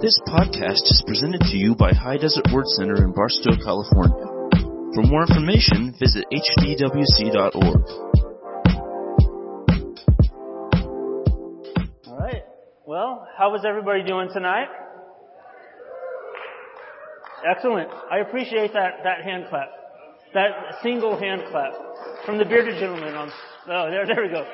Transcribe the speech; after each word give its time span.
This 0.00 0.16
podcast 0.28 0.86
is 0.86 1.02
presented 1.08 1.40
to 1.40 1.56
you 1.56 1.74
by 1.74 1.92
High 1.92 2.18
Desert 2.18 2.46
Word 2.52 2.68
Center 2.68 3.02
in 3.02 3.10
Barstow, 3.10 3.56
California. 3.64 4.26
For 4.94 5.02
more 5.02 5.22
information, 5.22 5.92
visit 5.98 6.24
hdwc.org. 6.32 7.82
All 12.06 12.16
right. 12.16 12.44
Well, 12.86 13.26
how 13.36 13.50
was 13.50 13.64
everybody 13.68 14.04
doing 14.04 14.28
tonight? 14.32 14.68
Excellent. 17.44 17.90
I 18.08 18.18
appreciate 18.18 18.72
that, 18.74 19.02
that 19.02 19.24
hand 19.24 19.46
clap. 19.50 19.68
That 20.32 20.76
single 20.80 21.18
hand 21.18 21.42
clap 21.50 21.72
from 22.24 22.38
the 22.38 22.44
bearded 22.44 22.78
gentleman 22.78 23.14
on, 23.14 23.32
oh, 23.68 23.90
there, 23.90 24.06
there 24.06 24.22
we 24.22 24.28
go. 24.28 24.46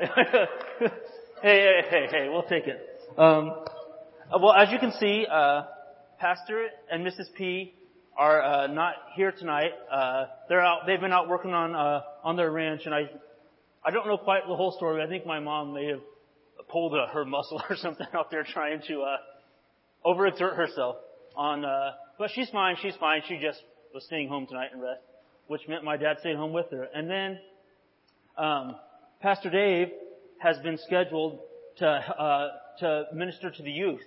hey, 1.42 1.60
hey, 1.60 1.82
hey, 1.90 2.06
hey, 2.10 2.28
we'll 2.30 2.44
take 2.44 2.66
it. 2.66 2.88
Um, 3.18 3.52
uh, 4.30 4.38
well, 4.38 4.52
as 4.52 4.70
you 4.70 4.78
can 4.78 4.92
see, 4.92 5.26
uh, 5.30 5.62
Pastor 6.18 6.66
and 6.90 7.06
Mrs. 7.06 7.32
P 7.34 7.72
are 8.16 8.42
uh, 8.42 8.66
not 8.66 8.94
here 9.14 9.32
tonight. 9.32 9.70
Uh, 9.90 10.26
they're 10.50 10.60
out. 10.60 10.80
They've 10.86 11.00
been 11.00 11.12
out 11.12 11.28
working 11.28 11.52
on 11.52 11.74
uh, 11.74 12.02
on 12.22 12.36
their 12.36 12.50
ranch, 12.50 12.82
and 12.84 12.94
I 12.94 13.08
I 13.82 13.90
don't 13.90 14.06
know 14.06 14.18
quite 14.18 14.42
the 14.46 14.54
whole 14.54 14.72
story. 14.72 15.02
I 15.02 15.06
think 15.06 15.24
my 15.24 15.38
mom 15.38 15.72
may 15.72 15.86
have 15.86 16.00
pulled 16.68 16.92
her 16.92 17.24
muscle 17.24 17.62
or 17.70 17.76
something 17.76 18.06
out 18.12 18.30
there 18.30 18.44
trying 18.44 18.82
to 18.88 19.02
uh, 19.02 19.16
overexert 20.04 20.56
herself 20.56 20.96
on. 21.34 21.64
Uh, 21.64 21.92
but 22.18 22.30
she's 22.34 22.50
fine. 22.50 22.76
She's 22.82 22.96
fine. 22.96 23.22
She 23.26 23.38
just 23.38 23.62
was 23.94 24.04
staying 24.04 24.28
home 24.28 24.46
tonight 24.46 24.70
and 24.72 24.82
rest, 24.82 25.00
which 25.46 25.62
meant 25.68 25.84
my 25.84 25.96
dad 25.96 26.18
stayed 26.20 26.36
home 26.36 26.52
with 26.52 26.70
her. 26.70 26.86
And 26.94 27.08
then 27.08 27.38
um, 28.36 28.76
Pastor 29.22 29.48
Dave 29.48 29.88
has 30.38 30.58
been 30.58 30.76
scheduled 30.86 31.40
to 31.78 31.86
uh, 31.86 32.48
to 32.80 33.04
minister 33.14 33.50
to 33.50 33.62
the 33.62 33.70
youth 33.70 34.02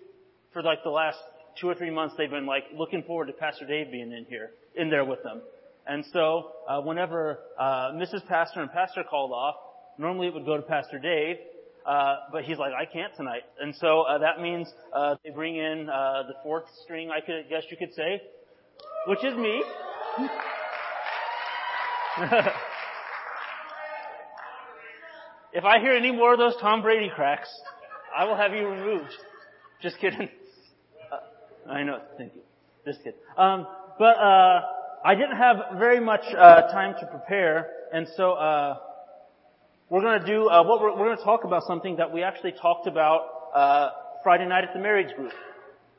for 0.54 0.62
like 0.62 0.84
the 0.84 0.90
last 0.90 1.18
two 1.60 1.68
or 1.68 1.76
three 1.76 1.92
months. 1.92 2.16
They've 2.18 2.30
been 2.30 2.46
like 2.46 2.64
looking 2.76 3.04
forward 3.04 3.28
to 3.28 3.34
Pastor 3.34 3.66
Dave 3.66 3.92
being 3.92 4.12
in 4.12 4.26
here, 4.30 4.52
in 4.76 4.90
there 4.90 5.06
with 5.06 5.24
them. 5.24 5.42
And 5.88 6.06
so 6.14 6.52
uh, 6.68 6.82
whenever 6.82 7.40
uh, 7.60 7.92
Mrs. 7.94 8.26
Pastor 8.28 8.62
and 8.62 8.72
Pastor 8.72 9.04
called 9.10 9.32
off, 9.32 9.56
normally 9.98 10.28
it 10.28 10.34
would 10.34 10.46
go 10.46 10.58
to 10.58 10.64
Pastor 10.64 11.00
Dave. 11.00 11.38
Uh, 11.86 12.16
but 12.32 12.44
he's 12.44 12.58
like, 12.60 12.74
I 12.74 12.86
can't 12.86 13.16
tonight. 13.18 13.42
And 13.60 13.76
so 13.76 14.02
uh, 14.02 14.20
that 14.20 14.40
means 14.40 14.72
uh, 14.94 15.16
they 15.24 15.32
bring 15.32 15.56
in 15.56 15.90
uh, 15.90 16.24
the 16.28 16.36
fourth 16.44 16.66
string, 16.84 17.10
I 17.10 17.22
could 17.22 17.50
guess 17.50 17.64
you 17.72 17.78
could 17.78 17.94
say, 17.96 18.22
which 19.08 19.24
is 19.24 19.36
me. 19.36 19.64
if 25.54 25.64
I 25.64 25.80
hear 25.80 25.94
any 25.94 26.12
more 26.12 26.34
of 26.34 26.40
those 26.40 26.56
Tom 26.62 26.84
Brady 26.84 27.10
cracks, 27.14 27.50
I 28.16 28.26
will 28.26 28.36
have 28.36 28.54
you 28.54 28.68
removed. 28.68 29.16
Just 29.82 29.98
kidding. 30.00 30.30
I 31.70 31.84
know. 31.84 32.00
Thank 32.18 32.36
you. 32.36 32.42
Just 32.86 33.00
kidding. 33.00 33.20
Um, 33.38 33.68
but 34.00 34.18
uh, 34.18 34.62
I 35.04 35.16
didn't 35.16 35.38
have 35.38 35.78
very 35.78 36.00
much 36.00 36.24
uh, 36.38 36.72
time 36.72 36.96
to 37.00 37.06
prepare, 37.08 37.70
and 37.94 38.08
so 38.18 38.34
uh, 38.34 38.78
we're 39.90 40.02
going 40.02 40.20
to 40.22 40.26
do 40.26 40.50
uh, 40.50 40.64
what 40.64 40.82
we're, 40.82 40.92
we're 40.92 41.06
going 41.06 41.18
to 41.18 41.24
talk 41.24 41.44
about 41.44 41.64
something 41.68 41.98
that 41.98 42.12
we 42.12 42.24
actually 42.24 42.54
talked 42.54 42.88
about 42.88 43.28
uh, 43.54 43.90
Friday 44.24 44.48
night 44.48 44.64
at 44.64 44.74
the 44.74 44.80
marriage 44.80 45.16
group. 45.16 45.34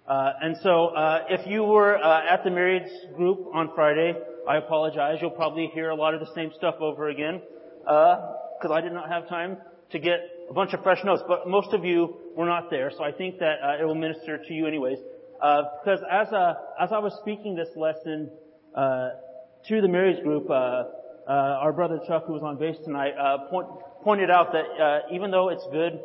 Uh, 0.08 0.32
and 0.42 0.56
so, 0.62 0.86
uh, 0.86 1.24
if 1.28 1.46
you 1.46 1.62
were 1.62 1.96
at 1.96 2.42
the 2.42 2.50
marriage 2.50 2.90
group 3.16 3.46
on 3.54 3.70
Friday, 3.74 4.14
I 4.48 4.56
apologize. 4.56 5.18
You'll 5.20 5.30
probably 5.30 5.70
hear 5.72 5.90
a 5.90 5.94
lot 5.94 6.14
of 6.14 6.20
the 6.20 6.34
same 6.34 6.50
stuff 6.56 6.74
over 6.80 7.08
again 7.08 7.40
because 7.78 8.70
I 8.72 8.80
did 8.80 8.92
not 8.92 9.08
have 9.08 9.28
time 9.28 9.58
to 9.92 9.98
get 10.00 10.18
a 10.50 10.52
bunch 10.52 10.72
of 10.72 10.82
fresh 10.82 10.98
notes. 11.04 11.22
But 11.28 11.48
most 11.48 11.72
of 11.72 11.84
you 11.84 12.16
were 12.36 12.46
not 12.46 12.68
there, 12.68 12.90
so 12.90 13.04
I 13.04 13.12
think 13.12 13.38
that 13.38 13.58
it 13.80 13.84
will 13.84 13.94
minister 13.94 14.38
to 14.38 14.52
you 14.52 14.66
anyways. 14.66 14.98
Uh, 15.42 15.62
because 15.82 16.00
as 16.08 16.32
uh, 16.32 16.54
as 16.80 16.92
I 16.92 16.98
was 16.98 17.14
speaking 17.20 17.56
this 17.56 17.70
lesson 17.74 18.30
to 18.76 19.80
the 19.80 19.88
marriage 19.88 20.22
group, 20.22 20.48
our 20.50 21.72
brother 21.72 21.98
Chuck, 22.06 22.26
who 22.26 22.32
was 22.34 22.42
on 22.42 22.58
base 22.58 22.76
tonight, 22.84 23.14
point, 23.50 23.66
pointed 24.04 24.30
out 24.30 24.52
that 24.52 25.02
even 25.10 25.32
though 25.32 25.48
it's 25.48 25.66
good 25.72 26.00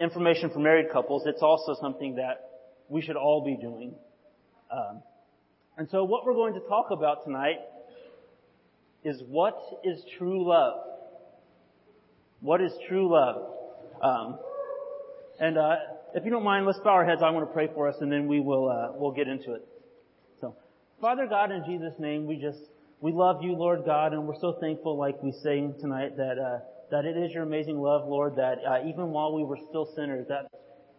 information 0.00 0.50
for 0.50 0.58
married 0.58 0.86
couples, 0.90 1.24
it's 1.26 1.42
also 1.42 1.74
something 1.80 2.16
that 2.16 2.48
we 2.88 3.02
should 3.02 3.16
all 3.16 3.44
be 3.44 3.56
doing. 3.56 3.94
Um, 4.70 5.02
and 5.76 5.88
so 5.90 6.04
what 6.04 6.24
we're 6.24 6.34
going 6.34 6.54
to 6.54 6.60
talk 6.60 6.90
about 6.90 7.24
tonight 7.24 7.58
is 9.04 9.22
what 9.28 9.58
is 9.84 10.02
true 10.18 10.48
love. 10.48 10.80
What 12.40 12.60
is 12.60 12.72
true 12.88 13.10
love? 13.12 13.52
Um, 14.02 14.38
and 15.38 15.58
uh, 15.58 15.76
if 16.14 16.24
you 16.24 16.30
don't 16.30 16.44
mind, 16.44 16.66
let's 16.66 16.78
bow 16.80 16.90
our 16.90 17.04
heads. 17.04 17.22
I 17.22 17.30
want 17.30 17.48
to 17.48 17.52
pray 17.52 17.68
for 17.74 17.88
us, 17.88 17.96
and 18.00 18.10
then 18.10 18.26
we 18.26 18.40
will 18.40 18.68
uh, 18.68 18.92
we'll 18.94 19.12
get 19.12 19.28
into 19.28 19.54
it. 19.54 19.66
So, 20.40 20.56
Father 21.00 21.26
God, 21.26 21.50
in 21.50 21.64
Jesus' 21.64 21.94
name, 21.98 22.26
we 22.26 22.36
just 22.36 22.58
we 23.00 23.12
love 23.12 23.42
you, 23.42 23.54
Lord 23.54 23.84
God, 23.84 24.12
and 24.12 24.26
we're 24.26 24.40
so 24.40 24.56
thankful, 24.60 24.96
like 24.96 25.22
we 25.22 25.32
sang 25.42 25.74
tonight, 25.80 26.16
that 26.16 26.38
uh, 26.38 26.58
that 26.90 27.04
it 27.04 27.16
is 27.16 27.32
your 27.32 27.42
amazing 27.42 27.80
love, 27.80 28.06
Lord, 28.06 28.36
that 28.36 28.58
uh, 28.66 28.86
even 28.86 29.08
while 29.08 29.34
we 29.34 29.44
were 29.44 29.58
still 29.68 29.88
sinners, 29.96 30.26
that 30.28 30.46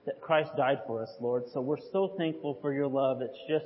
that 0.06 0.20
Christ 0.22 0.52
died 0.58 0.80
for 0.86 1.02
us, 1.02 1.10
Lord. 1.20 1.44
So 1.54 1.62
we're 1.62 1.78
so 1.92 2.16
thankful 2.18 2.58
for 2.62 2.74
your 2.74 2.88
love. 2.88 3.22
It's 3.22 3.38
just 3.48 3.66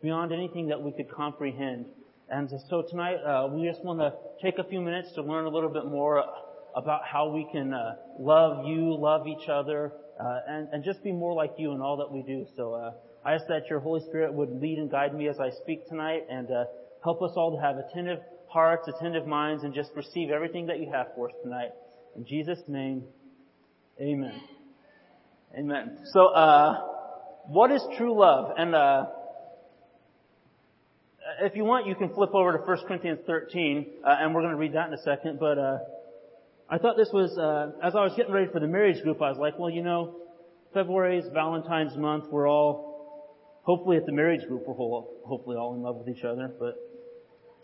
beyond 0.00 0.32
anything 0.32 0.68
that 0.68 0.80
we 0.80 0.92
could 0.92 1.10
comprehend. 1.10 1.86
And 2.30 2.50
so 2.70 2.82
tonight, 2.88 3.16
uh, 3.16 3.48
we 3.48 3.68
just 3.68 3.84
want 3.84 4.00
to 4.00 4.14
take 4.42 4.58
a 4.58 4.64
few 4.64 4.80
minutes 4.80 5.12
to 5.14 5.22
learn 5.22 5.44
a 5.44 5.50
little 5.50 5.68
bit 5.68 5.84
more 5.84 6.24
about 6.74 7.02
how 7.04 7.30
we 7.30 7.46
can 7.52 7.72
uh, 7.72 7.96
love 8.18 8.66
you, 8.66 8.96
love 8.96 9.26
each 9.26 9.48
other, 9.48 9.92
uh, 10.20 10.40
and, 10.48 10.68
and 10.72 10.84
just 10.84 11.02
be 11.02 11.12
more 11.12 11.34
like 11.34 11.52
you 11.58 11.72
in 11.72 11.80
all 11.80 11.96
that 11.98 12.10
we 12.10 12.22
do. 12.22 12.46
So 12.56 12.74
uh, 12.74 12.92
I 13.24 13.34
ask 13.34 13.46
that 13.48 13.68
your 13.70 13.80
Holy 13.80 14.00
Spirit 14.08 14.32
would 14.34 14.50
lead 14.60 14.78
and 14.78 14.90
guide 14.90 15.14
me 15.14 15.28
as 15.28 15.38
I 15.40 15.50
speak 15.62 15.88
tonight, 15.88 16.24
and 16.30 16.50
uh, 16.50 16.64
help 17.02 17.22
us 17.22 17.32
all 17.36 17.56
to 17.56 17.62
have 17.62 17.76
attentive 17.76 18.20
hearts, 18.48 18.88
attentive 18.88 19.26
minds, 19.26 19.64
and 19.64 19.74
just 19.74 19.90
receive 19.94 20.30
everything 20.30 20.66
that 20.66 20.80
you 20.80 20.90
have 20.92 21.08
for 21.14 21.28
us 21.28 21.34
tonight. 21.42 21.70
In 22.16 22.24
Jesus' 22.26 22.60
name, 22.68 23.04
Amen. 24.00 24.40
Amen. 25.56 25.98
So, 26.12 26.26
uh, 26.26 26.80
what 27.46 27.70
is 27.70 27.80
true 27.96 28.18
love? 28.18 28.52
And 28.58 28.74
uh, 28.74 29.06
if 31.42 31.54
you 31.54 31.64
want, 31.64 31.86
you 31.86 31.94
can 31.94 32.12
flip 32.12 32.34
over 32.34 32.52
to 32.52 32.58
1 32.58 32.78
Corinthians 32.88 33.20
13, 33.24 33.86
uh, 34.04 34.16
and 34.18 34.34
we're 34.34 34.40
going 34.40 34.52
to 34.52 34.58
read 34.58 34.74
that 34.74 34.88
in 34.88 34.94
a 34.94 35.02
second. 35.02 35.38
But 35.38 35.58
uh, 35.58 35.78
I 36.68 36.78
thought 36.78 36.96
this 36.96 37.10
was, 37.12 37.36
uh, 37.36 37.72
as 37.86 37.94
I 37.94 38.02
was 38.02 38.14
getting 38.16 38.32
ready 38.32 38.50
for 38.50 38.60
the 38.60 38.66
marriage 38.66 39.02
group, 39.02 39.20
I 39.20 39.28
was 39.28 39.38
like, 39.38 39.58
well, 39.58 39.70
you 39.70 39.82
know, 39.82 40.16
February 40.72 41.18
is 41.18 41.26
Valentine's 41.32 41.96
month. 41.96 42.24
We're 42.30 42.48
all, 42.48 43.60
hopefully 43.62 43.96
at 43.96 44.06
the 44.06 44.12
marriage 44.12 44.46
group, 44.48 44.66
we're 44.66 44.74
hopefully 44.74 45.56
all 45.56 45.74
in 45.74 45.82
love 45.82 45.96
with 45.96 46.08
each 46.08 46.24
other. 46.24 46.50
But 46.58 46.74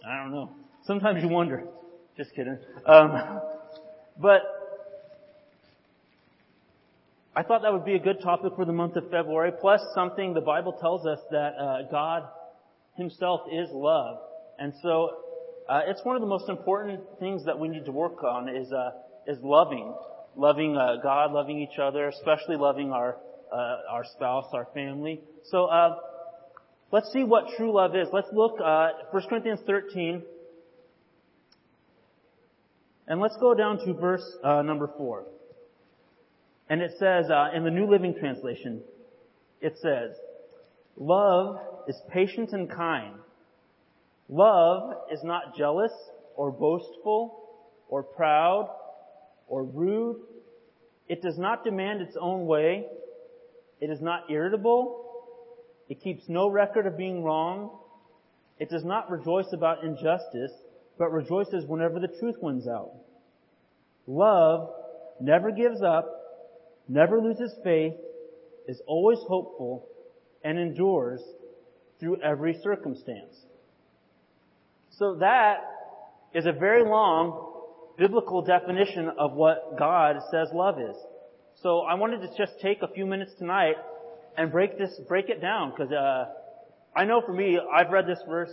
I 0.07 0.23
don't 0.23 0.33
know. 0.33 0.51
Sometimes 0.85 1.23
you 1.23 1.29
wonder. 1.29 1.65
Just 2.17 2.35
kidding. 2.35 2.59
Um, 2.87 3.41
but 4.19 4.43
I 7.35 7.43
thought 7.43 7.63
that 7.63 7.73
would 7.73 7.85
be 7.85 7.95
a 7.95 7.99
good 7.99 8.21
topic 8.23 8.53
for 8.57 8.65
the 8.65 8.73
month 8.73 8.97
of 8.97 9.05
February, 9.11 9.53
plus 9.61 9.81
something 9.95 10.35
the 10.35 10.41
Bible 10.41 10.73
tells 10.75 11.07
us 11.07 11.21
that 11.31 11.55
uh, 11.55 11.91
God 11.91 12.25
Himself 12.97 13.43
is 13.51 13.71
love. 13.73 14.19
And 14.59 14.75
so, 14.83 15.11
uh, 15.71 15.83
it's 15.87 16.05
one 16.05 16.17
of 16.17 16.21
the 16.21 16.27
most 16.27 16.49
important 16.49 17.01
things 17.21 17.45
that 17.45 17.57
we 17.57 17.69
need 17.69 17.85
to 17.85 17.93
work 17.93 18.25
on 18.25 18.49
is, 18.49 18.73
uh, 18.73 18.91
is 19.29 19.39
loving. 19.41 19.95
Loving 20.35 20.77
uh, 20.77 20.97
God, 21.01 21.31
loving 21.31 21.61
each 21.61 21.79
other, 21.79 22.09
especially 22.09 22.57
loving 22.57 22.91
our, 22.91 23.19
uh, 23.53 23.77
our 23.89 24.05
spouse, 24.05 24.47
our 24.53 24.67
family. 24.75 25.21
So, 25.45 25.67
uh, 25.67 25.97
let's 26.91 27.13
see 27.13 27.23
what 27.23 27.45
true 27.57 27.73
love 27.73 27.95
is. 27.95 28.09
Let's 28.13 28.27
look, 28.33 28.59
uh, 28.61 28.89
1 29.13 29.23
Corinthians 29.29 29.61
13, 29.65 30.25
and 33.07 33.21
let's 33.21 33.37
go 33.41 33.55
down 33.55 33.79
to 33.87 33.95
verse 33.95 34.25
number 34.43 34.91
4. 34.99 35.25
And 36.69 36.83
it 36.83 36.91
says, 36.99 37.31
uh, 37.31 37.51
in 37.55 37.63
the 37.63 37.71
New 37.71 37.89
Living 37.89 38.17
Translation, 38.19 38.83
it 39.61 39.77
says, 39.81 40.17
Love 40.97 41.59
is 41.87 41.97
patient 42.13 42.51
and 42.53 42.69
kind. 42.69 43.20
Love 44.31 44.93
is 45.13 45.25
not 45.25 45.57
jealous 45.57 45.91
or 46.37 46.53
boastful 46.53 47.49
or 47.89 48.05
proud 48.05 48.71
or 49.49 49.65
rude. 49.65 50.21
It 51.09 51.21
does 51.21 51.37
not 51.37 51.65
demand 51.65 52.01
its 52.01 52.17
own 52.19 52.47
way. 52.47 52.87
It 53.81 53.91
is 53.91 54.01
not 54.01 54.31
irritable. 54.31 55.05
It 55.89 56.01
keeps 56.01 56.29
no 56.29 56.49
record 56.49 56.87
of 56.87 56.97
being 56.97 57.25
wrong. 57.25 57.77
It 58.61 58.71
does 58.71 58.85
not 58.85 59.11
rejoice 59.11 59.53
about 59.53 59.83
injustice, 59.83 60.53
but 60.97 61.11
rejoices 61.11 61.67
whenever 61.67 61.99
the 61.99 62.15
truth 62.21 62.37
wins 62.41 62.69
out. 62.69 62.93
Love 64.07 64.71
never 65.21 65.51
gives 65.51 65.83
up, 65.83 66.07
never 66.89 67.21
loses 67.21 67.53
faith, 67.65 67.95
is 68.69 68.81
always 68.87 69.19
hopeful, 69.27 69.89
and 70.45 70.57
endures 70.57 71.21
through 71.99 72.21
every 72.23 72.57
circumstance. 72.63 73.47
So 75.01 75.15
that 75.21 75.61
is 76.35 76.45
a 76.45 76.53
very 76.53 76.85
long 76.85 77.55
biblical 77.97 78.43
definition 78.43 79.11
of 79.19 79.33
what 79.33 79.79
God 79.79 80.17
says 80.31 80.49
love 80.53 80.79
is. 80.79 80.95
So 81.63 81.81
I 81.81 81.95
wanted 81.95 82.21
to 82.21 82.29
just 82.37 82.61
take 82.61 82.83
a 82.83 82.89
few 82.89 83.07
minutes 83.07 83.33
tonight 83.39 83.77
and 84.37 84.53
break 84.53 84.77
this, 84.77 85.01
break 85.09 85.31
it 85.31 85.41
down, 85.41 85.71
because 85.71 85.91
uh, 85.91 86.27
I 86.95 87.07
know 87.07 87.23
for 87.25 87.33
me, 87.33 87.59
I've 87.59 87.89
read 87.89 88.07
this 88.07 88.19
verse 88.29 88.53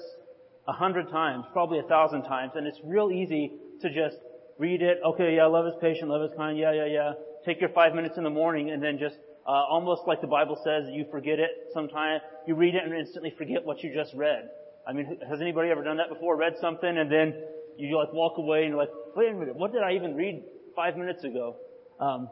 a 0.70 0.72
hundred 0.72 1.10
times, 1.10 1.44
probably 1.52 1.80
a 1.80 1.84
thousand 1.84 2.24
times, 2.24 2.54
and 2.56 2.66
it's 2.66 2.80
real 2.82 3.12
easy 3.12 3.52
to 3.82 3.90
just 3.90 4.16
read 4.58 4.82
it. 4.82 5.00
Okay, 5.06 5.36
yeah, 5.36 5.48
love 5.48 5.68
is 5.68 5.74
patient, 5.82 6.10
love 6.10 6.22
is 6.22 6.32
kind. 6.38 6.58
Yeah, 6.58 6.72
yeah, 6.72 6.86
yeah. 6.86 7.12
Take 7.46 7.60
your 7.60 7.72
five 7.72 7.94
minutes 7.94 8.18
in 8.18 8.24
the 8.24 8.30
morning, 8.30 8.72
and 8.72 8.82
then 8.82 9.00
just 9.00 9.18
uh, 9.46 9.52
almost 9.52 10.04
like 10.08 10.22
the 10.22 10.28
Bible 10.28 10.58
says, 10.64 10.86
you 10.94 11.08
forget 11.12 11.40
it. 11.40 11.50
Sometimes 11.74 12.22
you 12.48 12.56
read 12.56 12.74
it 12.74 12.86
and 12.86 12.94
instantly 12.94 13.34
forget 13.38 13.66
what 13.66 13.84
you 13.84 13.94
just 13.94 14.14
read. 14.16 14.48
I 14.88 14.94
mean, 14.94 15.20
has 15.30 15.42
anybody 15.42 15.70
ever 15.70 15.84
done 15.84 15.98
that 15.98 16.10
before? 16.10 16.38
Read 16.38 16.54
something 16.62 16.90
and 16.90 17.12
then 17.12 17.34
you 17.78 17.98
like 17.98 18.14
walk 18.14 18.38
away 18.38 18.62
and 18.62 18.70
you're 18.70 18.78
like, 18.78 18.92
wait 19.16 19.30
a 19.30 19.34
minute, 19.34 19.56
what 19.56 19.74
did 19.74 19.84
I 19.84 19.94
even 19.94 20.16
read 20.16 20.44
five 20.76 20.96
minutes 20.96 21.24
ago? 21.24 21.58
Um, 22.00 22.30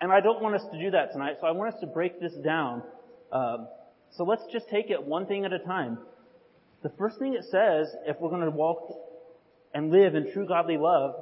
and 0.00 0.12
I 0.12 0.20
don't 0.20 0.42
want 0.42 0.56
us 0.56 0.62
to 0.72 0.78
do 0.80 0.90
that 0.90 1.12
tonight, 1.12 1.36
so 1.40 1.46
I 1.46 1.52
want 1.52 1.74
us 1.74 1.80
to 1.80 1.86
break 1.86 2.20
this 2.20 2.32
down. 2.44 2.82
Um, 3.32 3.68
so 4.16 4.24
let's 4.24 4.42
just 4.52 4.68
take 4.68 4.90
it 4.90 5.02
one 5.02 5.26
thing 5.26 5.44
at 5.44 5.52
a 5.52 5.58
time. 5.58 5.98
The 6.82 6.90
first 6.98 7.18
thing 7.18 7.34
it 7.34 7.44
says, 7.44 7.94
if 8.06 8.16
we're 8.20 8.30
going 8.30 8.42
to 8.42 8.50
walk 8.50 8.94
and 9.74 9.90
live 9.90 10.14
in 10.14 10.32
true 10.32 10.46
godly 10.46 10.76
love, 10.76 11.14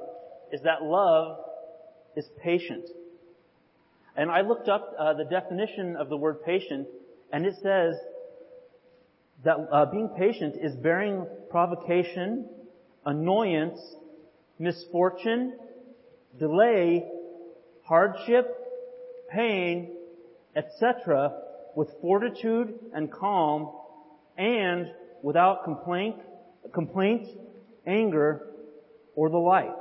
is 0.52 0.62
that 0.62 0.82
love 0.82 1.38
is 2.16 2.26
patient. 2.42 2.86
And 4.16 4.30
I 4.30 4.42
looked 4.42 4.68
up 4.68 4.94
uh, 4.98 5.14
the 5.14 5.24
definition 5.24 5.96
of 5.96 6.08
the 6.08 6.16
word 6.16 6.42
patient, 6.44 6.86
and 7.32 7.44
it 7.44 7.54
says 7.62 7.96
that 9.46 9.68
uh, 9.70 9.86
being 9.86 10.08
patient 10.08 10.56
is 10.60 10.74
bearing 10.74 11.24
provocation, 11.50 12.48
annoyance, 13.04 13.78
misfortune, 14.58 15.54
delay, 16.36 17.04
hardship, 17.84 18.48
pain, 19.30 19.92
etc., 20.56 21.32
with 21.76 21.88
fortitude 22.00 22.74
and 22.92 23.12
calm, 23.12 23.70
and 24.36 24.90
without 25.22 25.62
complaint, 25.62 26.16
complaint, 26.74 27.28
anger, 27.86 28.48
or 29.14 29.30
the 29.30 29.38
like. 29.38 29.76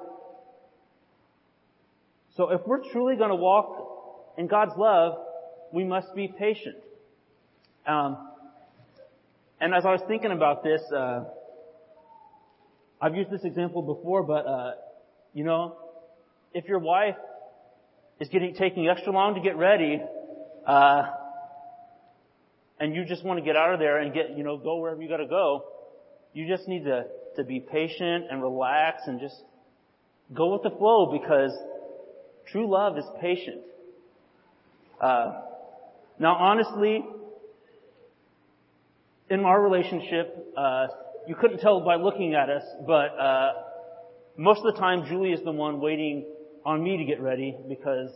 So 2.38 2.52
if 2.52 2.62
we're 2.68 2.84
truly 2.92 3.16
going 3.16 3.32
to 3.32 3.36
walk 3.36 4.36
in 4.38 4.46
God's 4.46 4.78
love, 4.78 5.18
we 5.72 5.84
must 5.84 6.14
be 6.14 6.28
patient. 6.28 6.78
Um, 7.88 8.30
and 9.60 9.74
as 9.74 9.86
I 9.86 9.92
was 9.92 10.02
thinking 10.07 10.31
about 10.31 10.63
this, 10.63 10.81
uh, 10.96 11.24
I've 13.02 13.16
used 13.16 13.30
this 13.30 13.44
example 13.44 13.81
before, 13.81 14.24
but 14.24 14.48
uh, 14.48 14.72
you 15.34 15.44
know, 15.44 15.78
if 16.54 16.66
your 16.66 16.80
wife 16.80 17.16
is 18.19 18.30
getting 18.30 18.56
taking 18.56 18.88
extra 18.88 19.12
long 19.12 19.36
to 19.36 19.42
get 19.42 19.57
ready, 19.57 20.02
uh, 20.66 21.04
and 22.80 22.94
you 22.96 23.06
just 23.06 23.24
want 23.24 23.40
to 23.40 23.46
get 23.46 23.56
out 23.56 23.74
of 23.74 23.80
there 23.80 24.00
and 24.00 24.13
get, 24.13 24.38
you 24.38 24.44
know, 24.44 24.57
go 24.57 24.78
wherever 24.78 25.02
you 25.02 25.07
got 25.07 25.18
to 25.18 25.28
go, 25.28 25.63
you 26.34 26.48
just 26.48 26.68
need 26.68 26.84
to 26.84 27.06
to 27.38 27.44
be 27.44 27.60
patient 27.60 28.25
and 28.30 28.42
relax 28.42 29.01
and 29.08 29.19
just 29.19 29.36
go 30.34 30.54
with 30.54 30.63
the 30.63 30.69
flow 30.78 31.12
because 31.12 31.51
true 32.51 32.69
love 32.69 32.98
is 32.98 33.06
patient. 33.22 33.62
Uh, 35.00 35.42
now, 36.18 36.36
honestly, 36.36 37.06
in 39.30 39.42
our 39.42 39.62
relationship, 39.62 40.54
uh, 40.57 40.88
you 41.27 41.36
couldn't 41.36 41.60
tell 41.60 41.81
by 41.81 41.95
looking 41.95 42.36
at 42.36 42.50
us, 42.50 42.63
but 42.86 43.18
uh, 43.19 43.54
most 44.38 44.60
of 44.60 44.74
the 44.74 44.80
time, 44.80 45.06
Julie 45.07 45.31
is 45.31 45.44
the 45.44 45.51
one 45.51 45.80
waiting 45.80 46.25
on 46.66 46.83
me 46.83 46.98
to 46.98 47.06
get 47.06 47.22
ready 47.22 47.56
because 47.68 48.12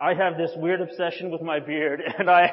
I 0.00 0.14
have 0.14 0.36
this 0.36 0.50
weird 0.56 0.80
obsession 0.80 1.30
with 1.30 1.42
my 1.42 1.60
beard, 1.60 2.02
and 2.18 2.28
I 2.28 2.52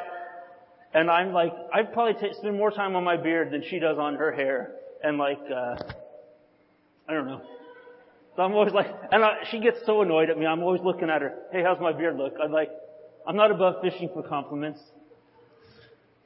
and 0.93 1.09
I'm 1.09 1.33
like 1.33 1.51
I 1.73 1.83
probably 1.83 2.19
t- 2.21 2.33
spend 2.37 2.55
more 2.55 2.71
time 2.71 2.95
on 2.95 3.03
my 3.03 3.17
beard 3.17 3.51
than 3.51 3.63
she 3.69 3.79
does 3.79 3.97
on 3.97 4.15
her 4.15 4.31
hair, 4.31 4.75
and 5.03 5.17
like 5.17 5.39
uh, 5.53 5.75
I 7.07 7.13
don't 7.13 7.27
know. 7.27 7.41
So 8.35 8.43
I'm 8.43 8.53
always 8.53 8.71
like, 8.71 8.87
and 9.11 9.23
I, 9.23 9.39
she 9.51 9.59
gets 9.59 9.79
so 9.85 10.01
annoyed 10.01 10.29
at 10.29 10.37
me. 10.37 10.45
I'm 10.45 10.61
always 10.61 10.81
looking 10.81 11.09
at 11.09 11.21
her. 11.21 11.35
Hey, 11.51 11.61
how's 11.61 11.79
my 11.81 11.91
beard 11.91 12.15
look? 12.15 12.35
I'm 12.41 12.51
like, 12.51 12.69
I'm 13.27 13.35
not 13.35 13.51
above 13.51 13.81
fishing 13.81 14.09
for 14.13 14.23
compliments. 14.23 14.79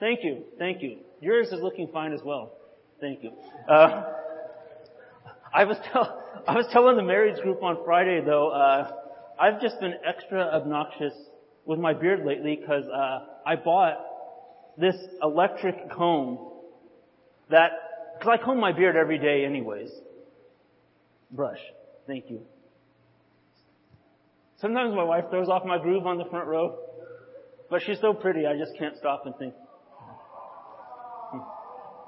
Thank 0.03 0.25
you, 0.25 0.43
thank 0.59 0.81
you. 0.81 0.97
Yours 1.21 1.47
is 1.53 1.61
looking 1.61 1.87
fine 1.93 2.11
as 2.11 2.19
well. 2.25 2.57
Thank 2.99 3.23
you. 3.23 3.31
Uh, 3.69 4.03
I 5.53 5.63
was 5.63 5.77
tell, 5.93 6.21
I 6.47 6.55
was 6.55 6.65
telling 6.73 6.97
the 6.97 7.03
marriage 7.03 7.41
group 7.41 7.63
on 7.63 7.77
Friday 7.85 8.19
though. 8.19 8.49
Uh, 8.49 8.91
I've 9.39 9.61
just 9.61 9.79
been 9.79 9.93
extra 10.05 10.41
obnoxious 10.41 11.13
with 11.65 11.79
my 11.79 11.93
beard 11.93 12.25
lately 12.25 12.57
because 12.59 12.83
uh, 12.93 13.19
I 13.45 13.55
bought 13.55 13.93
this 14.77 14.95
electric 15.21 15.89
comb 15.89 16.51
that 17.49 17.71
because 18.19 18.39
I 18.41 18.43
comb 18.43 18.59
my 18.59 18.73
beard 18.73 18.97
every 18.97 19.19
day 19.19 19.45
anyways. 19.45 19.89
Brush. 21.31 21.61
Thank 22.07 22.25
you. 22.29 22.41
Sometimes 24.57 24.93
my 24.93 25.05
wife 25.05 25.29
throws 25.29 25.47
off 25.47 25.63
my 25.63 25.77
groove 25.77 26.05
on 26.05 26.17
the 26.17 26.25
front 26.25 26.49
row, 26.49 26.77
but 27.69 27.81
she's 27.85 28.01
so 28.01 28.13
pretty 28.13 28.45
I 28.45 28.57
just 28.57 28.77
can't 28.77 28.97
stop 28.97 29.25
and 29.25 29.33
think. 29.37 29.53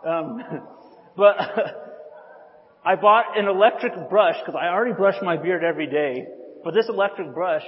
Um, 0.05 0.41
but 1.17 1.35
I 2.85 2.95
bought 2.95 3.37
an 3.37 3.47
electric 3.47 4.09
brush 4.09 4.35
because 4.39 4.59
I 4.59 4.67
already 4.67 4.93
brush 4.93 5.15
my 5.23 5.37
beard 5.37 5.63
every 5.63 5.87
day. 5.87 6.27
But 6.63 6.73
this 6.73 6.87
electric 6.87 7.33
brush, 7.33 7.63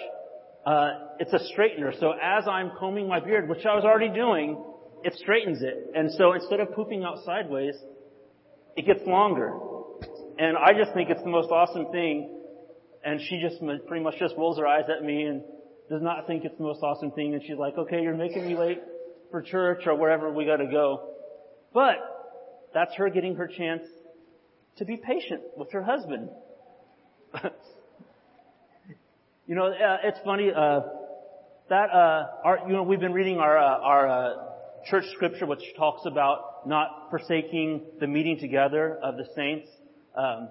uh, 0.66 0.90
it's 1.20 1.34
a 1.34 1.40
straightener. 1.40 2.00
So 2.00 2.12
as 2.12 2.48
I'm 2.48 2.72
combing 2.80 3.08
my 3.08 3.20
beard, 3.20 3.50
which 3.50 3.66
I 3.66 3.76
was 3.76 3.84
already 3.84 4.14
doing, 4.14 4.64
it 5.04 5.14
straightens 5.16 5.62
it. 5.62 5.92
And 5.96 6.12
so 6.14 6.34
instead 6.34 6.60
of 6.60 6.74
pooping 6.74 7.04
out 7.04 7.18
sideways, 7.26 7.76
it 8.76 8.86
gets 8.86 9.02
longer. 9.08 9.58
And 10.38 10.56
I 10.56 10.74
just 10.74 10.94
think 10.94 11.10
it's 11.10 11.24
the 11.24 11.30
most 11.30 11.50
awesome 11.52 11.92
thing. 11.92 12.42
And 13.04 13.20
she 13.22 13.42
just 13.42 13.60
pretty 13.88 14.04
much 14.04 14.20
just 14.20 14.36
rolls 14.38 14.58
her 14.60 14.68
eyes 14.68 14.86
at 14.96 15.04
me 15.04 15.24
and 15.24 15.42
does 15.90 16.02
not 16.02 16.28
think 16.28 16.44
it's 16.44 16.58
the 16.58 16.64
most 16.64 16.84
awesome 16.84 17.12
thing. 17.12 17.34
And 17.34 17.42
she's 17.42 17.58
like, 17.58 17.78
okay, 17.78 18.02
you're 18.02 18.16
making 18.16 18.46
me 18.46 18.56
late 18.56 18.82
for 19.32 19.42
church 19.42 19.84
or 19.88 19.96
wherever 19.96 20.32
we 20.32 20.46
gotta 20.46 20.68
go. 20.68 21.14
But 21.74 22.17
that's 22.78 22.94
her 22.94 23.10
getting 23.10 23.36
her 23.38 23.48
chance 23.48 23.82
to 24.78 24.86
be 24.86 24.98
patient 24.98 25.42
with 25.58 25.72
her 25.72 25.82
husband. 25.82 26.30
you 29.48 29.56
know, 29.56 29.66
uh, 29.66 29.98
it's 30.04 30.20
funny, 30.24 30.52
uh, 30.56 30.82
that, 31.70 31.90
uh, 31.90 32.28
our, 32.44 32.60
you 32.68 32.74
know, 32.74 32.84
we've 32.84 33.00
been 33.00 33.14
reading 33.14 33.40
our, 33.40 33.58
uh, 33.58 33.80
our, 33.80 34.08
uh, 34.08 34.34
church 34.86 35.06
scripture 35.16 35.48
which 35.48 35.64
talks 35.76 36.06
about 36.06 36.68
not 36.68 37.08
forsaking 37.10 37.82
the 38.00 38.06
meeting 38.06 38.38
together 38.40 39.00
of 39.02 39.18
the 39.18 39.26
saints, 39.36 39.68
um, 40.16 40.50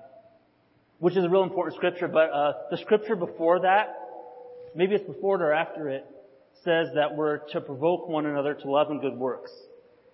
which 0.98 1.16
is 1.16 1.24
a 1.24 1.28
real 1.28 1.44
important 1.44 1.76
scripture. 1.76 2.08
But 2.08 2.30
uh, 2.30 2.52
the 2.72 2.78
scripture 2.78 3.14
before 3.14 3.60
that, 3.60 3.94
maybe 4.74 4.96
it's 4.96 5.06
before 5.06 5.36
it 5.36 5.42
or 5.42 5.52
after 5.52 5.88
it, 5.90 6.04
says 6.64 6.88
that 6.96 7.14
we're 7.14 7.38
to 7.52 7.60
provoke 7.60 8.08
one 8.08 8.26
another 8.26 8.54
to 8.54 8.68
love 8.68 8.90
and 8.90 9.00
good 9.00 9.16
works. 9.16 9.52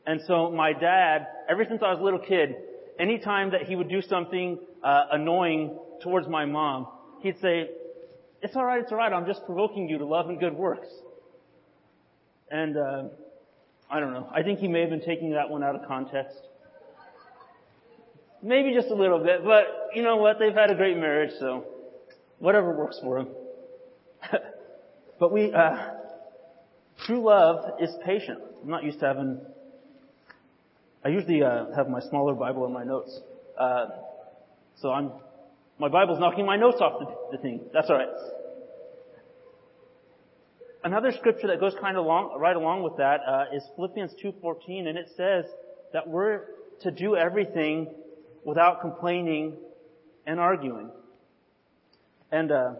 And 0.06 0.20
so 0.26 0.50
my 0.50 0.72
dad, 0.72 1.26
ever 1.48 1.64
since 1.68 1.82
I 1.82 1.90
was 1.90 2.00
a 2.00 2.02
little 2.02 2.18
kid, 2.18 2.56
anytime 2.98 3.52
that 3.52 3.62
he 3.62 3.76
would 3.76 3.88
do 3.88 4.02
something 4.02 4.58
uh, 4.82 5.04
annoying 5.12 5.78
towards 6.02 6.28
my 6.28 6.44
mom, 6.44 6.88
he'd 7.20 7.38
say, 7.40 7.70
"It's 8.42 8.56
all 8.56 8.64
right, 8.64 8.82
it's 8.82 8.90
all 8.90 8.98
right. 8.98 9.12
I'm 9.12 9.26
just 9.26 9.44
provoking 9.46 9.88
you 9.88 9.98
to 9.98 10.06
love 10.06 10.28
and 10.28 10.40
good 10.40 10.54
works." 10.54 10.88
And 12.50 12.76
uh, 12.76 13.04
I 13.90 14.00
don't 14.00 14.12
know. 14.12 14.28
I 14.34 14.42
think 14.42 14.58
he 14.58 14.68
may 14.68 14.80
have 14.80 14.90
been 14.90 15.04
taking 15.04 15.32
that 15.32 15.50
one 15.50 15.62
out 15.62 15.76
of 15.76 15.86
context. 15.86 16.38
Maybe 18.42 18.74
just 18.74 18.88
a 18.88 18.94
little 18.94 19.20
bit, 19.20 19.44
but 19.44 19.90
you 19.94 20.02
know 20.02 20.16
what? 20.16 20.38
They've 20.40 20.54
had 20.54 20.70
a 20.70 20.74
great 20.74 20.96
marriage, 20.96 21.30
so 21.38 21.64
whatever 22.40 22.76
works 22.76 22.98
for 23.00 23.18
them. 23.18 23.28
but 25.20 25.32
we, 25.32 25.52
uh, 25.52 25.76
true 27.06 27.22
love 27.22 27.80
is 27.80 27.90
patient. 28.04 28.40
I'm 28.62 28.70
not 28.70 28.82
used 28.82 28.98
to 29.00 29.06
having. 29.06 29.40
I 31.04 31.08
usually 31.08 31.42
uh, 31.42 31.66
have 31.76 31.88
my 31.88 32.00
smaller 32.00 32.34
Bible 32.34 32.66
in 32.66 32.72
my 32.72 32.84
notes, 32.84 33.20
uh, 33.58 33.86
so 34.76 34.90
I'm. 34.90 35.12
My 35.78 35.88
Bible's 35.88 36.20
knocking 36.20 36.46
my 36.46 36.56
notes 36.56 36.76
off 36.80 37.00
the, 37.00 37.36
the 37.36 37.42
thing. 37.42 37.60
That's 37.72 37.90
all 37.90 37.96
right 37.96 38.06
another 40.84 41.12
scripture 41.12 41.48
that 41.48 41.60
goes 41.60 41.74
kind 41.80 41.96
of 41.96 42.04
along, 42.04 42.38
right 42.38 42.56
along 42.56 42.82
with 42.82 42.96
that 42.96 43.20
uh, 43.26 43.44
is 43.54 43.62
Philippians 43.76 44.14
2:14, 44.22 44.88
and 44.88 44.98
it 44.98 45.08
says 45.16 45.44
that 45.92 46.08
we're 46.08 46.46
to 46.80 46.90
do 46.90 47.16
everything 47.16 47.94
without 48.44 48.80
complaining 48.80 49.56
and 50.26 50.40
arguing. 50.40 50.90
And 52.30 52.50
uh, 52.50 52.74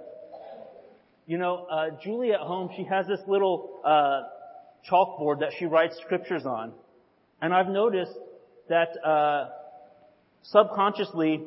you 1.27 1.39
know, 1.39 1.67
uh, 1.71 1.91
Julie 2.03 2.33
at 2.33 2.41
home, 2.41 2.71
she 2.77 2.85
has 2.85 3.07
this 3.07 3.21
little 3.27 3.81
uh, 3.85 4.23
chalkboard 4.91 5.41
that 5.41 5.53
she 5.59 5.67
writes 5.67 5.97
scriptures 6.05 6.45
on, 6.45 6.73
and 7.43 7.53
I've 7.53 7.69
noticed 7.69 8.17
that 8.69 8.97
uh, 9.05 9.49
subconsciously 10.45 11.43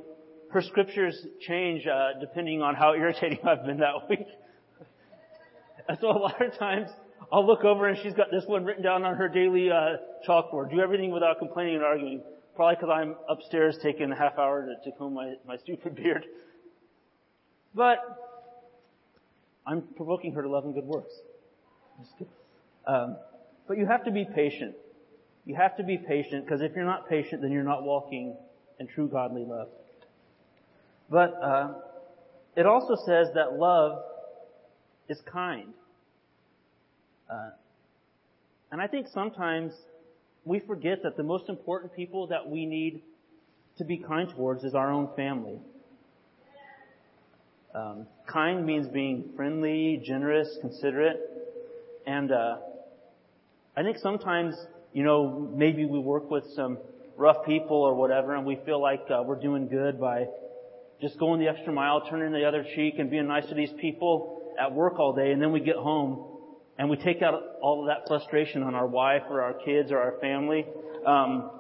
her 0.52 0.62
scriptures 0.62 1.26
change 1.40 1.88
depending 2.20 2.62
on 2.62 2.76
how 2.76 2.94
irritating 2.96 3.40
I've 3.44 3.66
been 3.66 3.78
that 3.80 4.10
week. 4.10 4.28
And 5.88 5.98
so 6.02 6.10
a 6.10 6.20
lot 6.20 6.42
of 6.42 6.58
times 6.60 6.90
I'll 7.32 7.46
look 7.46 7.64
over 7.64 7.88
and 7.88 7.98
she's 8.04 8.14
got 8.14 8.30
this 8.30 8.44
one 8.46 8.66
written 8.66 8.84
down 8.84 9.04
on 9.04 9.16
her 9.16 9.30
daily 9.30 9.72
uh, 9.72 9.98
chalkboard. 10.28 10.70
Do 10.72 10.80
everything 10.80 11.12
without 11.12 11.40
complaining 11.40 11.76
and 11.76 11.84
arguing. 11.84 12.22
Probably 12.56 12.76
because 12.76 12.90
I'm 12.94 13.16
upstairs 13.30 13.78
taking 13.82 14.12
a 14.12 14.16
half 14.16 14.38
hour 14.38 14.66
to, 14.66 14.90
to 14.90 14.98
comb 14.98 15.14
my, 15.14 15.34
my 15.48 15.58
stupid 15.58 15.96
beard. 16.02 16.26
But 17.74 18.00
I'm 19.66 19.84
provoking 19.96 20.34
her 20.34 20.42
to 20.42 20.50
love 20.50 20.66
and 20.66 20.74
good 20.74 20.86
works. 20.86 21.14
Um, 22.88 23.18
but 23.68 23.78
you 23.78 23.86
have 23.86 24.06
to 24.06 24.12
be 24.12 24.26
patient. 24.26 24.76
You 25.46 25.56
have 25.56 25.78
to 25.78 25.84
be 25.84 25.98
patient 25.98 26.46
because 26.46 26.62
if 26.62 26.72
you're 26.76 26.86
not 26.86 27.08
patient, 27.08 27.42
then 27.42 27.52
you're 27.52 27.64
not 27.64 27.84
walking 27.84 28.36
in 28.80 28.88
true 28.88 29.08
godly 29.08 29.46
love. 29.46 29.68
But 31.10 31.34
uh, 31.42 31.74
it 32.56 32.66
also 32.66 32.96
says 33.06 33.28
that 33.36 33.54
love 33.54 34.02
is 35.08 35.22
kind. 35.32 35.74
Uh, 37.30 37.52
and 38.72 38.82
I 38.82 38.88
think 38.88 39.08
sometimes 39.14 39.74
we 40.46 40.60
forget 40.60 41.04
that 41.04 41.18
the 41.18 41.24
most 41.24 41.50
important 41.50 41.96
people 41.96 42.28
that 42.28 42.50
we 42.50 42.66
need 42.66 43.02
to 43.78 43.84
be 43.84 43.98
kind 43.98 44.30
towards 44.30 44.64
is 44.64 44.74
our 44.74 44.92
own 44.92 45.10
family. 45.16 45.60
Um, 47.74 48.08
kind 48.26 48.66
means 48.66 48.88
being 48.88 49.32
friendly, 49.36 50.02
generous, 50.06 50.58
considerate, 50.62 51.20
and 52.08 52.32
uh, 52.32 52.58
I 53.76 53.84
think 53.84 53.98
sometimes, 53.98 54.56
you 54.96 55.04
know, 55.04 55.52
maybe 55.54 55.86
we 55.86 56.00
work 56.00 56.32
with 56.32 56.46
some 56.56 56.78
rough 57.18 57.46
people 57.46 57.76
or 57.76 57.94
whatever, 57.96 58.34
and 58.34 58.46
we 58.46 58.58
feel 58.66 58.82
like 58.82 59.02
uh, 59.10 59.22
we're 59.26 59.36
doing 59.36 59.68
good 59.68 60.00
by 60.00 60.26
just 61.02 61.20
going 61.20 61.42
the 61.42 61.50
extra 61.50 61.74
mile, 61.74 62.08
turning 62.10 62.32
the 62.32 62.46
other 62.46 62.64
cheek, 62.64 62.94
and 62.98 63.12
being 63.12 63.28
nice 63.28 63.46
to 63.48 63.56
these 63.56 63.74
people 63.82 64.54
at 64.58 64.72
work 64.72 64.98
all 64.98 65.12
day, 65.12 65.34
and 65.34 65.42
then 65.42 65.52
we 65.52 65.60
get 65.60 65.76
home 65.76 66.26
and 66.78 66.90
we 66.90 66.96
take 66.96 67.22
out 67.22 67.42
all 67.62 67.82
of 67.82 67.88
that 67.88 68.08
frustration 68.08 68.64
on 68.64 68.74
our 68.74 68.88
wife 68.88 69.24
or 69.30 69.42
our 69.42 69.54
kids 69.66 69.92
or 69.92 69.98
our 70.00 70.14
family. 70.22 70.66
Um, 71.06 71.52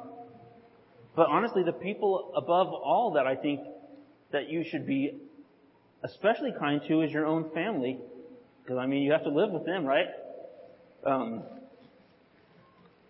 but 1.14 1.28
honestly, 1.28 1.64
the 1.64 1.74
people 1.74 2.32
above 2.38 2.68
all 2.68 3.16
that 3.16 3.28
I 3.28 3.36
think 3.36 3.60
that 4.32 4.50
you 4.50 4.64
should 4.64 4.88
be 4.88 5.14
especially 6.04 6.54
kind 6.58 6.82
to 6.88 7.02
is 7.02 7.12
your 7.12 7.26
own 7.26 7.52
family, 7.54 8.00
because 8.64 8.78
I 8.78 8.86
mean 8.86 9.04
you 9.04 9.12
have 9.12 9.24
to 9.24 9.30
live 9.30 9.52
with 9.52 9.66
them, 9.66 9.84
right? 9.84 10.08
Um, 11.06 11.44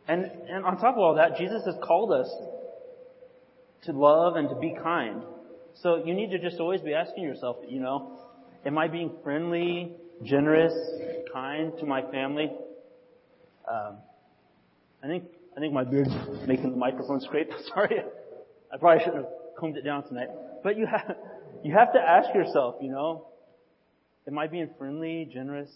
and 0.07 0.25
and 0.49 0.65
on 0.65 0.77
top 0.77 0.95
of 0.95 0.99
all 0.99 1.15
that, 1.15 1.37
Jesus 1.37 1.63
has 1.65 1.75
called 1.83 2.11
us 2.11 2.29
to 3.83 3.91
love 3.91 4.35
and 4.35 4.49
to 4.49 4.55
be 4.55 4.75
kind. 4.81 5.23
So 5.75 6.03
you 6.05 6.13
need 6.13 6.31
to 6.31 6.39
just 6.39 6.59
always 6.59 6.81
be 6.81 6.93
asking 6.93 7.23
yourself, 7.23 7.57
you 7.67 7.79
know, 7.79 8.17
am 8.65 8.77
I 8.77 8.87
being 8.87 9.11
friendly, 9.23 9.93
generous, 10.23 10.73
kind 11.33 11.73
to 11.79 11.85
my 11.85 12.01
family? 12.11 12.51
Um, 13.69 13.97
I 15.03 15.07
think 15.07 15.25
I 15.55 15.59
think 15.59 15.73
my 15.73 15.83
beard's 15.83 16.13
making 16.47 16.71
the 16.71 16.77
microphone 16.77 17.21
scrape. 17.21 17.49
Sorry, 17.73 17.97
I 18.73 18.77
probably 18.77 19.03
should 19.03 19.15
have 19.15 19.27
combed 19.57 19.77
it 19.77 19.83
down 19.83 20.07
tonight. 20.07 20.29
But 20.63 20.77
you 20.77 20.85
have 20.85 21.15
you 21.63 21.73
have 21.73 21.93
to 21.93 21.99
ask 21.99 22.33
yourself, 22.33 22.75
you 22.81 22.91
know, 22.91 23.27
am 24.27 24.37
I 24.37 24.47
being 24.47 24.69
friendly, 24.77 25.29
generous, 25.31 25.71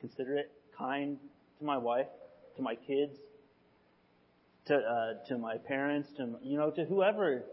considerate, 0.00 0.50
kind 0.76 1.18
to 1.58 1.64
my 1.64 1.76
wife, 1.76 2.06
to 2.56 2.62
my 2.62 2.74
kids, 2.74 3.16
to 4.68 4.74
uh, 4.74 5.26
to 5.28 5.38
my 5.38 5.56
parents, 5.56 6.08
to 6.16 6.36
you 6.42 6.56
know, 6.56 6.70
to 6.70 6.84
whoever 6.84 7.44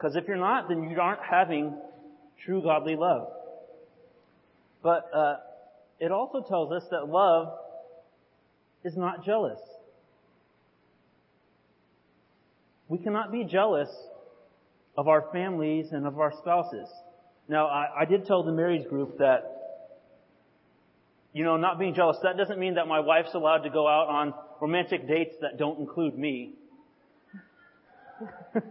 because 0.00 0.16
if 0.16 0.26
you're 0.26 0.38
not, 0.38 0.68
then 0.68 0.84
you 0.84 0.98
aren't 0.98 1.20
having 1.22 1.74
true 2.46 2.62
godly 2.62 2.96
love. 2.96 3.28
But 4.82 5.10
uh, 5.14 5.36
it 5.98 6.10
also 6.10 6.42
tells 6.48 6.72
us 6.72 6.84
that 6.90 7.06
love 7.06 7.48
is 8.82 8.96
not 8.96 9.26
jealous. 9.26 9.58
We 12.88 12.96
cannot 12.96 13.30
be 13.30 13.44
jealous 13.44 13.90
of 14.96 15.06
our 15.06 15.26
families 15.32 15.88
and 15.92 16.06
of 16.06 16.18
our 16.18 16.32
spouses. 16.32 16.88
Now, 17.46 17.66
I, 17.66 18.00
I 18.00 18.04
did 18.06 18.24
tell 18.24 18.42
the 18.42 18.52
marriage 18.52 18.88
group 18.88 19.18
that, 19.18 19.42
you 21.34 21.44
know, 21.44 21.58
not 21.58 21.78
being 21.78 21.94
jealous, 21.94 22.16
that 22.22 22.38
doesn't 22.38 22.58
mean 22.58 22.76
that 22.76 22.88
my 22.88 23.00
wife's 23.00 23.34
allowed 23.34 23.64
to 23.64 23.70
go 23.70 23.86
out 23.86 24.08
on 24.08 24.32
romantic 24.60 25.08
dates 25.08 25.34
that 25.40 25.58
don't 25.58 25.78
include 25.78 26.18
me. 26.18 26.54
Because 28.52 28.62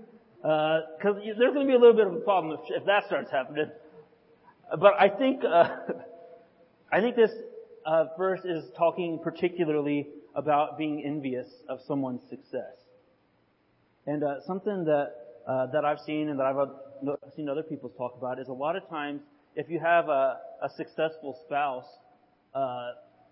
uh, 0.44 0.80
there's 1.04 1.54
going 1.54 1.66
to 1.66 1.66
be 1.66 1.74
a 1.74 1.80
little 1.80 1.94
bit 1.94 2.08
of 2.08 2.14
a 2.14 2.20
problem 2.20 2.58
if, 2.60 2.82
if 2.82 2.86
that 2.86 3.06
starts 3.08 3.32
happening. 3.32 3.70
But 4.80 4.94
I 5.00 5.10
think 5.10 5.44
uh, 5.44 5.70
I 6.92 7.02
think 7.02 7.16
this 7.16 7.32
uh, 7.86 8.06
verse 8.18 8.42
is 8.46 8.66
talking 8.78 9.20
particularly 9.24 10.08
about 10.36 10.78
being 10.78 11.04
envious 11.04 11.48
of 11.68 11.80
someone's 11.88 12.22
success. 12.30 12.76
And 14.06 14.24
uh, 14.24 14.42
something 14.46 14.86
that 14.86 15.16
uh, 15.48 15.68
that 15.68 15.86
I've 15.86 16.00
seen 16.00 16.30
and 16.30 16.40
that 16.40 16.46
I've 16.46 16.58
uh, 16.58 17.16
seen 17.36 17.50
other 17.50 17.64
people 17.64 17.90
talk 17.90 18.16
about 18.18 18.40
is 18.40 18.48
a 18.48 18.54
lot 18.54 18.76
of 18.76 18.88
times 18.90 19.22
if 19.56 19.70
you 19.70 19.80
have 19.80 20.10
a, 20.10 20.38
a 20.62 20.70
successful 20.70 21.38
spouse, 21.46 21.88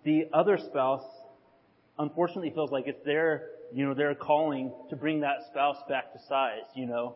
the 0.03 0.27
other 0.33 0.57
spouse 0.57 1.03
unfortunately 1.99 2.51
feels 2.51 2.71
like 2.71 2.87
it's 2.87 3.03
their 3.03 3.49
you 3.73 3.85
know, 3.85 3.93
their 3.93 4.15
calling 4.15 4.71
to 4.89 4.95
bring 4.95 5.21
that 5.21 5.37
spouse 5.49 5.77
back 5.89 6.13
to 6.13 6.19
size, 6.27 6.63
you 6.75 6.85
know. 6.85 7.15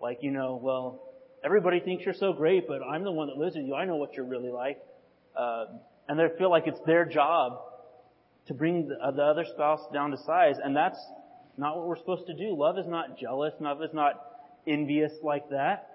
Like, 0.00 0.18
you 0.22 0.30
know, 0.30 0.58
well, 0.62 1.02
everybody 1.44 1.80
thinks 1.80 2.04
you're 2.04 2.14
so 2.14 2.32
great, 2.32 2.66
but 2.66 2.82
I'm 2.82 3.04
the 3.04 3.12
one 3.12 3.28
that 3.28 3.36
lives 3.36 3.56
with 3.56 3.66
you. 3.66 3.74
I 3.74 3.84
know 3.84 3.96
what 3.96 4.14
you're 4.14 4.26
really 4.26 4.50
like. 4.50 4.78
Uh, 5.36 5.66
and 6.08 6.18
they 6.18 6.26
feel 6.38 6.50
like 6.50 6.66
it's 6.66 6.80
their 6.86 7.04
job 7.04 7.60
to 8.48 8.54
bring 8.54 8.88
the, 8.88 8.96
uh, 8.96 9.10
the 9.10 9.22
other 9.22 9.44
spouse 9.44 9.80
down 9.92 10.10
to 10.10 10.18
size, 10.18 10.56
and 10.62 10.76
that's 10.76 10.98
not 11.56 11.76
what 11.76 11.86
we're 11.86 11.96
supposed 11.96 12.26
to 12.26 12.34
do. 12.34 12.54
Love 12.56 12.78
is 12.78 12.86
not 12.86 13.18
jealous. 13.18 13.54
Love 13.60 13.82
is 13.82 13.92
not 13.92 14.22
envious 14.66 15.12
like 15.22 15.48
that. 15.50 15.88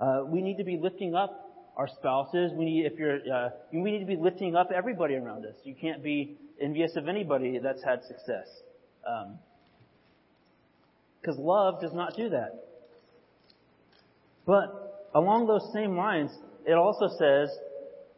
Uh, 0.00 0.22
we 0.26 0.40
need 0.40 0.56
to 0.56 0.64
be 0.64 0.78
lifting 0.78 1.14
up 1.14 1.49
our 1.80 1.88
spouses. 1.88 2.52
We 2.54 2.66
need, 2.66 2.84
if 2.84 2.98
you're, 2.98 3.20
uh, 3.32 3.48
we 3.72 3.90
need 3.90 4.00
to 4.00 4.06
be 4.06 4.16
lifting 4.16 4.54
up 4.54 4.70
everybody 4.70 5.14
around 5.14 5.46
us. 5.46 5.54
You 5.64 5.74
can't 5.74 6.02
be 6.04 6.36
envious 6.60 6.94
of 6.94 7.08
anybody 7.08 7.58
that's 7.58 7.82
had 7.82 8.02
success. 8.02 8.48
Because 11.22 11.38
um, 11.38 11.44
love 11.44 11.80
does 11.80 11.94
not 11.94 12.14
do 12.18 12.28
that. 12.28 12.64
But 14.44 15.08
along 15.14 15.46
those 15.46 15.72
same 15.72 15.96
lines, 15.96 16.30
it 16.66 16.74
also 16.74 17.08
says 17.18 17.48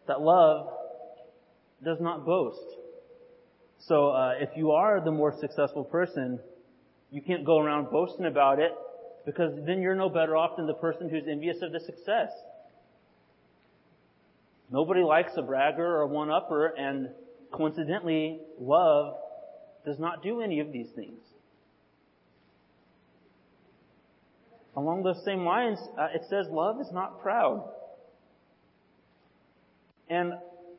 that 0.09 0.21
love 0.21 0.67
does 1.85 1.99
not 2.01 2.27
boast. 2.27 2.67
So 3.79 4.09
uh, 4.09 4.33
if 4.41 4.49
you 4.57 4.73
are 4.73 5.01
the 5.01 5.13
more 5.13 5.33
successful 5.41 5.85
person, 5.85 6.41
you 7.13 7.23
can't 7.23 7.47
go 7.47 7.61
around 7.61 7.93
boasting 7.93 8.27
about 8.27 8.59
it 8.59 8.73
because 9.25 9.53
then 9.67 9.81
you're 9.83 9.95
no 9.95 10.09
better 10.09 10.37
off 10.37 10.57
than 10.57 10.67
the 10.67 10.75
person 10.75 11.09
who's 11.09 11.29
envious 11.31 11.59
of 11.63 11.71
the 11.71 11.79
success. 11.79 12.31
Nobody 14.73 15.03
likes 15.03 15.33
a 15.37 15.43
bragger 15.43 15.87
or 15.87 16.01
a 16.01 16.07
one-upper, 16.07 16.67
and 16.67 17.11
coincidentally, 17.53 18.41
love 18.59 19.17
does 19.85 19.99
not 19.99 20.23
do 20.23 20.41
any 20.41 20.61
of 20.61 20.73
these 20.73 20.89
things. 20.97 21.21
Along 24.75 25.03
those 25.03 25.23
same 25.25 25.45
lines, 25.45 25.79
uh, 25.99 26.09
it 26.15 26.23
says 26.31 26.47
love 26.51 26.81
is 26.81 26.91
not 26.91 27.21
proud. 27.21 27.71
And 30.09 30.33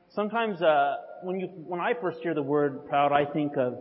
sometimes 0.10 0.60
uh, 0.64 0.96
when 1.22 1.40
you 1.40 1.48
when 1.48 1.80
I 1.80 1.94
first 2.02 2.20
hear 2.22 2.34
the 2.34 2.42
word 2.42 2.88
proud, 2.88 3.12
I 3.12 3.26
think 3.26 3.56
of 3.58 3.78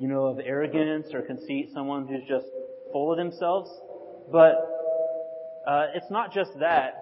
you 0.00 0.08
know 0.08 0.26
of 0.26 0.40
arrogance 0.44 1.14
or 1.14 1.22
conceit, 1.22 1.70
someone 1.72 2.08
who's 2.08 2.24
just 2.28 2.46
full 2.92 3.12
of 3.12 3.18
themselves. 3.18 3.70
But 4.32 4.54
uh, 5.66 5.86
it's 5.94 6.10
not 6.10 6.34
just 6.34 6.58
that. 6.58 7.01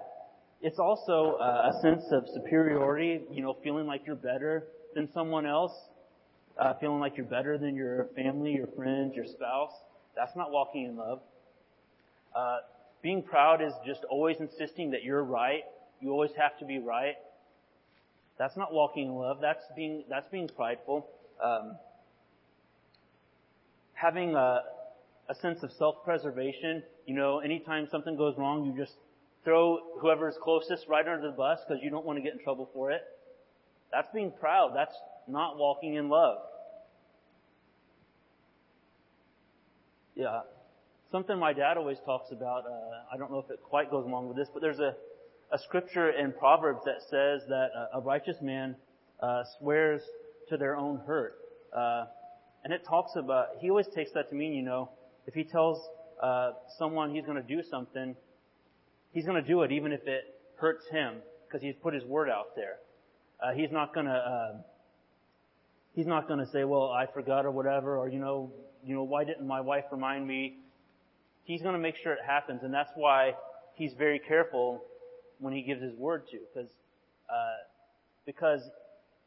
It's 0.61 0.77
also 0.77 1.37
uh, 1.41 1.71
a 1.73 1.81
sense 1.81 2.03
of 2.11 2.27
superiority, 2.33 3.21
you 3.31 3.41
know, 3.41 3.57
feeling 3.63 3.87
like 3.87 4.03
you're 4.05 4.15
better 4.15 4.67
than 4.93 5.11
someone 5.11 5.47
else, 5.47 5.73
uh, 6.59 6.73
feeling 6.79 6.99
like 6.99 7.17
you're 7.17 7.25
better 7.25 7.57
than 7.57 7.75
your 7.75 8.09
family, 8.15 8.51
your 8.51 8.67
friends, 8.75 9.15
your 9.15 9.25
spouse. 9.25 9.71
That's 10.15 10.35
not 10.35 10.51
walking 10.51 10.85
in 10.85 10.97
love. 10.97 11.21
Uh, 12.35 12.57
being 13.01 13.23
proud 13.23 13.61
is 13.61 13.73
just 13.85 14.03
always 14.09 14.37
insisting 14.39 14.91
that 14.91 15.03
you're 15.03 15.23
right. 15.23 15.63
You 15.99 16.11
always 16.11 16.31
have 16.37 16.57
to 16.59 16.65
be 16.65 16.77
right. 16.77 17.15
That's 18.37 18.55
not 18.55 18.71
walking 18.71 19.07
in 19.07 19.15
love. 19.15 19.39
That's 19.41 19.63
being 19.75 20.03
that's 20.09 20.27
being 20.29 20.47
prideful. 20.47 21.07
Um, 21.43 21.77
having 23.93 24.35
a, 24.35 24.61
a 25.29 25.35
sense 25.35 25.63
of 25.63 25.71
self-preservation. 25.71 26.83
You 27.05 27.15
know, 27.15 27.39
anytime 27.39 27.87
something 27.91 28.15
goes 28.15 28.35
wrong, 28.37 28.65
you 28.65 28.79
just 28.79 28.95
throw 29.43 29.79
whoever's 29.99 30.35
closest 30.41 30.87
right 30.87 31.07
under 31.07 31.27
the 31.29 31.35
bus 31.35 31.59
because 31.67 31.81
you 31.83 31.89
don't 31.89 32.05
want 32.05 32.17
to 32.17 32.21
get 32.21 32.33
in 32.33 32.39
trouble 32.39 32.69
for 32.73 32.91
it. 32.91 33.01
That's 33.91 34.07
being 34.13 34.31
proud. 34.39 34.71
That's 34.75 34.95
not 35.27 35.57
walking 35.57 35.95
in 35.95 36.09
love. 36.09 36.37
Yeah. 40.15 40.41
Something 41.11 41.39
my 41.39 41.53
dad 41.53 41.77
always 41.77 41.97
talks 42.05 42.31
about, 42.31 42.65
uh, 42.65 42.69
I 43.13 43.17
don't 43.17 43.31
know 43.31 43.39
if 43.39 43.49
it 43.49 43.59
quite 43.63 43.91
goes 43.91 44.05
along 44.05 44.27
with 44.27 44.37
this, 44.37 44.47
but 44.53 44.61
there's 44.61 44.79
a, 44.79 44.95
a 45.51 45.59
scripture 45.59 46.09
in 46.09 46.31
Proverbs 46.31 46.81
that 46.85 47.01
says 47.09 47.41
that 47.49 47.69
a, 47.75 47.97
a 47.97 48.01
righteous 48.01 48.37
man 48.41 48.75
uh, 49.21 49.43
swears 49.57 50.01
to 50.49 50.57
their 50.57 50.77
own 50.77 51.01
hurt. 51.05 51.35
Uh, 51.75 52.05
and 52.63 52.71
it 52.71 52.85
talks 52.87 53.13
about, 53.15 53.47
he 53.59 53.69
always 53.69 53.87
takes 53.87 54.11
that 54.13 54.29
to 54.29 54.35
mean, 54.35 54.53
you 54.53 54.61
know, 54.61 54.89
if 55.27 55.33
he 55.33 55.43
tells 55.43 55.81
uh, 56.21 56.51
someone 56.77 57.13
he's 57.13 57.25
going 57.25 57.41
to 57.41 57.55
do 57.55 57.61
something, 57.69 58.15
he's 59.11 59.25
going 59.25 59.41
to 59.41 59.47
do 59.47 59.63
it 59.63 59.71
even 59.71 59.91
if 59.91 60.01
it 60.07 60.23
hurts 60.57 60.85
him 60.89 61.15
because 61.47 61.61
he's 61.61 61.75
put 61.81 61.93
his 61.93 62.03
word 62.03 62.29
out 62.29 62.55
there. 62.55 62.77
Uh, 63.41 63.53
he's 63.53 63.71
not 63.71 63.93
going 63.93 64.05
to 64.05 64.11
uh, 64.11 64.53
he's 65.93 66.05
not 66.05 66.27
going 66.27 66.39
to 66.39 66.45
say, 66.51 66.63
"Well, 66.63 66.89
I 66.89 67.05
forgot" 67.07 67.45
or 67.45 67.51
whatever, 67.51 67.97
or 67.97 68.07
you 68.07 68.19
know, 68.19 68.51
you 68.83 68.95
know, 68.95 69.03
why 69.03 69.23
didn't 69.23 69.47
my 69.47 69.61
wife 69.61 69.85
remind 69.91 70.27
me? 70.27 70.57
He's 71.43 71.61
going 71.61 71.73
to 71.73 71.79
make 71.79 71.95
sure 71.95 72.13
it 72.13 72.19
happens, 72.25 72.61
and 72.63 72.73
that's 72.73 72.91
why 72.95 73.33
he's 73.75 73.93
very 73.97 74.19
careful 74.19 74.83
when 75.39 75.53
he 75.53 75.63
gives 75.63 75.81
his 75.81 75.95
word 75.95 76.27
to, 76.31 76.37
because 76.53 76.69
uh, 77.29 77.63
because 78.25 78.61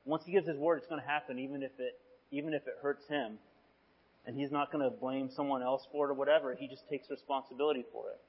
once 0.04 0.22
he 0.24 0.32
gives 0.32 0.46
his 0.46 0.56
word, 0.56 0.78
it's 0.78 0.86
going 0.86 1.00
to 1.00 1.06
happen, 1.06 1.38
even 1.38 1.62
if 1.62 1.72
it 1.78 1.98
even 2.30 2.54
if 2.54 2.62
it 2.66 2.74
hurts 2.80 3.06
him, 3.08 3.38
and 4.26 4.36
he's 4.36 4.52
not 4.52 4.72
going 4.72 4.84
to 4.84 4.96
blame 4.96 5.28
someone 5.34 5.62
else 5.62 5.82
for 5.90 6.06
it 6.06 6.10
or 6.10 6.14
whatever. 6.14 6.54
He 6.54 6.68
just 6.68 6.88
takes 6.88 7.10
responsibility 7.10 7.84
for 7.92 8.10
it. 8.10 8.20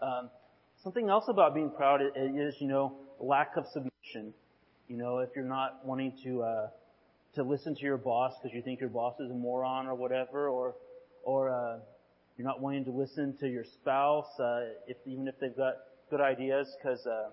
Um, 0.00 0.30
something 0.82 1.08
else 1.08 1.24
about 1.28 1.54
being 1.54 1.70
proud 1.70 2.00
is, 2.02 2.54
you 2.60 2.68
know, 2.68 2.96
lack 3.20 3.56
of 3.56 3.66
submission. 3.72 4.32
You 4.88 4.96
know, 4.96 5.18
if 5.18 5.30
you're 5.34 5.44
not 5.44 5.84
wanting 5.84 6.16
to 6.24 6.42
uh, 6.42 6.68
to 7.34 7.42
listen 7.42 7.74
to 7.74 7.82
your 7.82 7.98
boss 7.98 8.32
because 8.40 8.54
you 8.54 8.62
think 8.62 8.80
your 8.80 8.88
boss 8.88 9.14
is 9.20 9.30
a 9.30 9.34
moron 9.34 9.86
or 9.86 9.94
whatever, 9.94 10.48
or 10.48 10.74
or 11.24 11.50
uh, 11.50 11.78
you're 12.36 12.46
not 12.46 12.60
wanting 12.60 12.84
to 12.84 12.90
listen 12.90 13.36
to 13.40 13.48
your 13.48 13.64
spouse, 13.64 14.28
uh, 14.38 14.60
if 14.86 14.96
even 15.04 15.28
if 15.28 15.34
they've 15.40 15.56
got 15.56 15.74
good 16.10 16.20
ideas, 16.20 16.74
because 16.80 17.04
uh, 17.06 17.30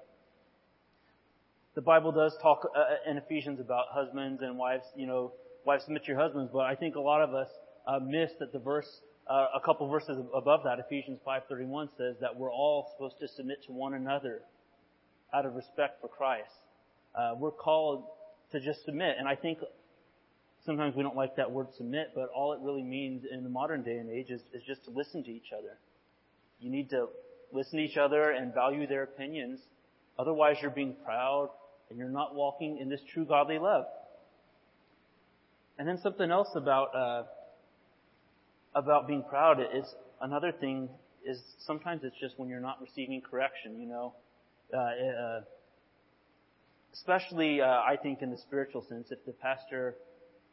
the 1.76 1.82
Bible 1.82 2.12
does 2.12 2.36
talk 2.42 2.68
uh, 2.76 3.10
in 3.10 3.18
Ephesians 3.18 3.60
about 3.60 3.86
husbands 3.92 4.42
and 4.42 4.58
wives. 4.58 4.86
You 4.96 5.08
know, 5.08 5.34
wives 5.66 5.84
submit 5.86 6.04
to 6.06 6.12
your 6.12 6.20
husbands, 6.20 6.50
but 6.52 6.66
I 6.66 6.76
think 6.76 6.96
a 6.96 7.02
lot 7.02 7.22
of 7.22 7.34
us 7.34 7.50
uh, 7.88 8.00
miss 8.00 8.32
that 8.40 8.52
the 8.52 8.60
verse. 8.60 9.02
Uh, 9.28 9.48
a 9.56 9.60
couple 9.66 9.90
verses 9.90 10.18
above 10.36 10.62
that, 10.66 10.78
Ephesians 10.80 11.20
5:31 11.26 11.90
says 11.98 12.16
that 12.22 12.36
we're 12.38 12.52
all 12.52 12.92
supposed 12.94 13.18
to 13.20 13.28
submit 13.28 13.64
to 13.64 13.72
one 13.72 13.96
another 13.96 14.44
out 15.34 15.46
of 15.46 15.56
respect 15.56 16.00
for 16.00 16.08
Christ. 16.08 16.54
Uh, 17.16 17.34
we're 17.38 17.52
called 17.52 18.06
to 18.52 18.60
just 18.60 18.86
submit. 18.86 19.16
And 19.18 19.28
I 19.28 19.36
think 19.36 19.60
sometimes 20.66 20.96
we 20.96 21.04
don't 21.04 21.16
like 21.16 21.36
that 21.38 21.52
word 21.52 21.68
submit, 21.76 22.12
but 22.14 22.30
all 22.36 22.54
it 22.54 22.60
really 22.62 22.84
means 22.84 23.24
in 23.30 23.44
the 23.44 23.50
modern 23.50 23.84
day 23.84 23.98
and 23.98 24.10
age 24.10 24.30
is, 24.30 24.42
is 24.54 24.62
just 24.68 24.84
to 24.86 24.92
listen 24.92 25.24
to 25.24 25.32
each 25.32 25.52
other. 25.58 25.78
You 26.60 26.70
need 26.70 26.90
to 26.92 27.08
listen 27.52 27.80
to 27.80 27.84
each 27.86 27.98
other 27.98 28.32
and 28.32 28.54
value 28.54 28.86
their 28.86 29.04
opinions. 29.04 29.60
Otherwise, 30.20 30.58
you're 30.62 30.72
being 30.72 30.96
proud 31.04 31.50
and 31.90 31.98
you're 31.98 32.10
not 32.10 32.36
walking 32.36 32.78
in 32.80 32.90
this 32.90 33.02
true 33.14 33.26
godly 33.26 33.58
love. 33.58 33.86
And 35.78 35.88
then 35.88 35.98
something 35.98 36.32
else 36.32 36.50
about 36.56 36.96
uh, 36.96 37.24
about 38.76 39.08
being 39.08 39.24
proud 39.24 39.60
is 39.60 39.86
another 40.22 40.52
thing 40.52 40.90
is 41.26 41.42
sometimes 41.66 42.04
it's 42.04 42.20
just 42.20 42.38
when 42.38 42.50
you're 42.50 42.60
not 42.60 42.80
receiving 42.82 43.22
correction. 43.22 43.80
You 43.80 43.88
know, 43.88 44.14
uh, 44.74 44.78
uh, 44.78 45.42
especially 46.94 47.62
uh, 47.62 47.66
I 47.66 47.96
think 48.02 48.22
in 48.22 48.30
the 48.30 48.38
spiritual 48.38 48.86
sense, 48.88 49.08
if 49.12 49.26
the 49.26 49.32
pastor 49.34 49.96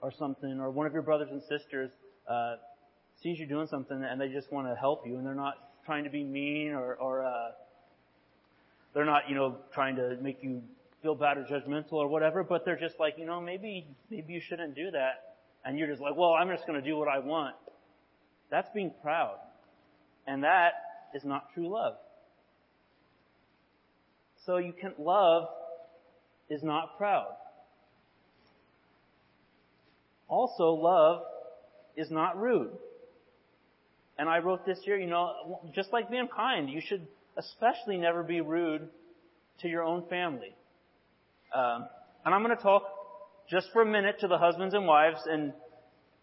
or 0.01 0.13
something 0.19 0.61
or 0.61 0.71
one 0.71 0.87
of 0.87 0.93
your 0.93 1.03
brothers 1.03 1.29
and 1.31 1.43
sisters 1.43 1.91
uh, 2.29 2.57
sees 3.23 3.39
you 3.39 3.47
doing 3.47 3.69
something 3.69 4.03
and 4.03 4.21
they 4.21 4.29
just 4.29 4.53
want 4.53 4.67
to 4.67 4.75
help 4.75 5.07
you 5.07 5.17
and 5.17 5.25
they're 5.25 5.35
not 5.35 5.55
trying 5.87 6.05
to 6.05 6.11
be 6.11 6.25
mean 6.25 6.73
or, 6.73 6.95
or 6.95 7.25
uh, 7.25 7.51
they're 8.95 9.05
not 9.05 9.29
you 9.29 9.35
know 9.35 9.57
trying 9.73 9.97
to 9.97 10.17
make 10.21 10.39
you 10.43 10.63
feel 11.03 11.15
bad 11.15 11.37
or 11.37 11.45
judgmental 11.45 11.95
or 11.95 12.09
whatever, 12.09 12.45
but 12.45 12.65
they're 12.65 12.79
just 12.79 12.99
like 13.01 13.15
you 13.19 13.27
know 13.27 13.41
maybe 13.41 13.87
maybe 14.11 14.33
you 14.33 14.41
shouldn't 14.41 14.75
do 14.75 14.91
that, 14.91 15.37
and 15.65 15.79
you're 15.79 15.89
just 15.89 16.01
like 16.01 16.17
well 16.17 16.33
I'm 16.33 16.49
just 16.49 16.67
going 16.67 16.81
to 16.81 16.87
do 16.87 16.97
what 16.97 17.09
I 17.09 17.19
want. 17.19 17.55
That's 18.53 18.69
being 18.75 18.93
proud, 19.03 19.39
and 20.27 20.45
that 20.45 20.75
is 21.15 21.25
not 21.25 21.55
true 21.55 21.73
love. 21.73 21.95
So 24.45 24.59
you 24.59 24.75
can 24.79 24.93
love 24.99 25.49
is 26.51 26.63
not 26.63 26.99
proud. 26.99 27.35
Also, 30.29 30.73
love 30.73 31.23
is 31.97 32.11
not 32.11 32.39
rude. 32.39 32.73
And 34.19 34.29
I 34.29 34.41
wrote 34.41 34.67
this 34.67 34.81
here, 34.85 34.99
you 34.99 35.07
know, 35.07 35.61
just 35.75 35.91
like 35.91 36.11
being 36.11 36.29
kind, 36.29 36.69
you 36.69 36.83
should 36.87 37.07
especially 37.39 37.97
never 37.97 38.23
be 38.23 38.43
rude 38.43 38.87
to 39.61 39.69
your 39.69 39.83
own 39.83 40.07
family. 40.11 40.55
Um, 41.55 41.87
and 42.27 42.35
I'm 42.35 42.43
going 42.43 42.55
to 42.55 42.63
talk 42.63 42.83
just 43.49 43.69
for 43.73 43.81
a 43.81 43.87
minute 43.87 44.21
to 44.21 44.29
the 44.29 44.37
husbands 44.37 44.75
and 44.75 44.87
wives, 44.87 45.21
and 45.27 45.55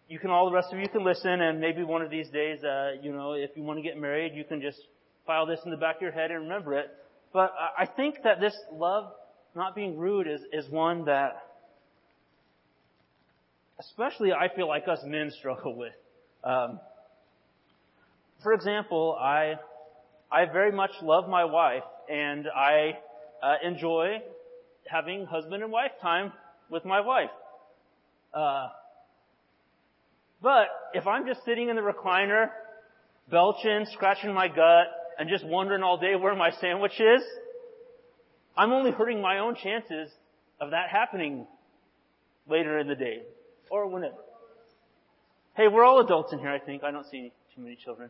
you 0.10 0.18
can 0.18 0.32
all 0.32 0.50
the 0.50 0.56
rest 0.56 0.74
of 0.74 0.80
you 0.80 0.90
can 0.90 1.06
listen, 1.06 1.30
and 1.30 1.62
maybe 1.62 1.84
one 1.84 2.02
of 2.02 2.10
these 2.10 2.28
days, 2.30 2.64
uh, 2.64 2.94
you 3.00 3.14
know, 3.14 3.34
if 3.34 3.52
you 3.56 3.62
want 3.62 3.78
to 3.78 3.84
get 3.84 3.96
married, 3.96 4.34
you 4.34 4.44
can 4.44 4.60
just 4.60 4.80
file 5.28 5.46
this 5.46 5.60
in 5.64 5.72
the 5.72 5.78
back 5.78 5.98
of 5.98 6.02
your 6.02 6.12
head 6.12 6.32
and 6.32 6.42
remember 6.42 6.74
it. 6.74 6.90
But 7.32 7.54
I 7.78 7.86
think 7.86 8.16
that 8.24 8.40
this 8.40 8.56
love, 8.74 9.12
not 9.56 9.76
being 9.76 10.00
rude, 10.00 10.28
is, 10.28 10.42
is 10.52 10.68
one 10.68 11.06
that, 11.06 11.44
especially 13.80 14.34
I 14.34 14.50
feel 14.54 14.68
like 14.68 14.88
us 14.88 15.00
men 15.06 15.32
struggle 15.40 15.76
with. 15.76 15.94
Um, 16.44 16.80
for 18.42 18.54
example, 18.54 19.16
I, 19.20 19.56
I 20.32 20.46
very 20.46 20.72
much 20.72 20.92
love 21.04 21.30
my 21.30 21.46
wife, 21.46 21.84
and 22.10 22.48
I 22.48 22.98
uh, 23.44 23.56
enjoy 23.64 24.24
having 24.88 25.28
husband 25.28 25.62
and 25.62 25.72
wife 25.72 25.92
time 26.02 26.34
with 26.72 26.84
my 26.84 27.00
wife. 27.00 27.30
Uh, 28.34 28.70
but 30.42 30.68
if 30.94 31.06
I'm 31.08 31.26
just 31.28 31.44
sitting 31.46 31.70
in 31.70 31.76
the 31.76 31.82
recliner, 31.82 32.50
belching, 33.30 33.86
scratching 33.94 34.34
my 34.34 34.48
gut, 34.48 34.88
and 35.18 35.30
just 35.30 35.46
wondering 35.46 35.84
all 35.84 35.98
day 35.98 36.16
where 36.16 36.36
my 36.36 36.52
sandwich 36.62 37.00
is, 37.00 37.22
I'm 38.58 38.72
only 38.72 38.92
hurting 38.92 39.22
my 39.22 39.40
own 39.40 39.56
chances 39.56 40.10
of 40.60 40.72
that 40.72 40.90
happening 40.90 41.46
later 42.48 42.80
in 42.80 42.88
the 42.88 42.96
day 42.96 43.24
or 43.70 43.88
whenever. 43.88 44.16
Hey, 45.56 45.68
we're 45.68 45.84
all 45.84 46.00
adults 46.00 46.32
in 46.32 46.40
here, 46.40 46.50
I 46.50 46.60
think. 46.60 46.84
I 46.84 46.92
don't 46.92 47.06
see 47.10 47.32
too 47.56 47.62
many 47.62 47.76
children. 47.76 48.10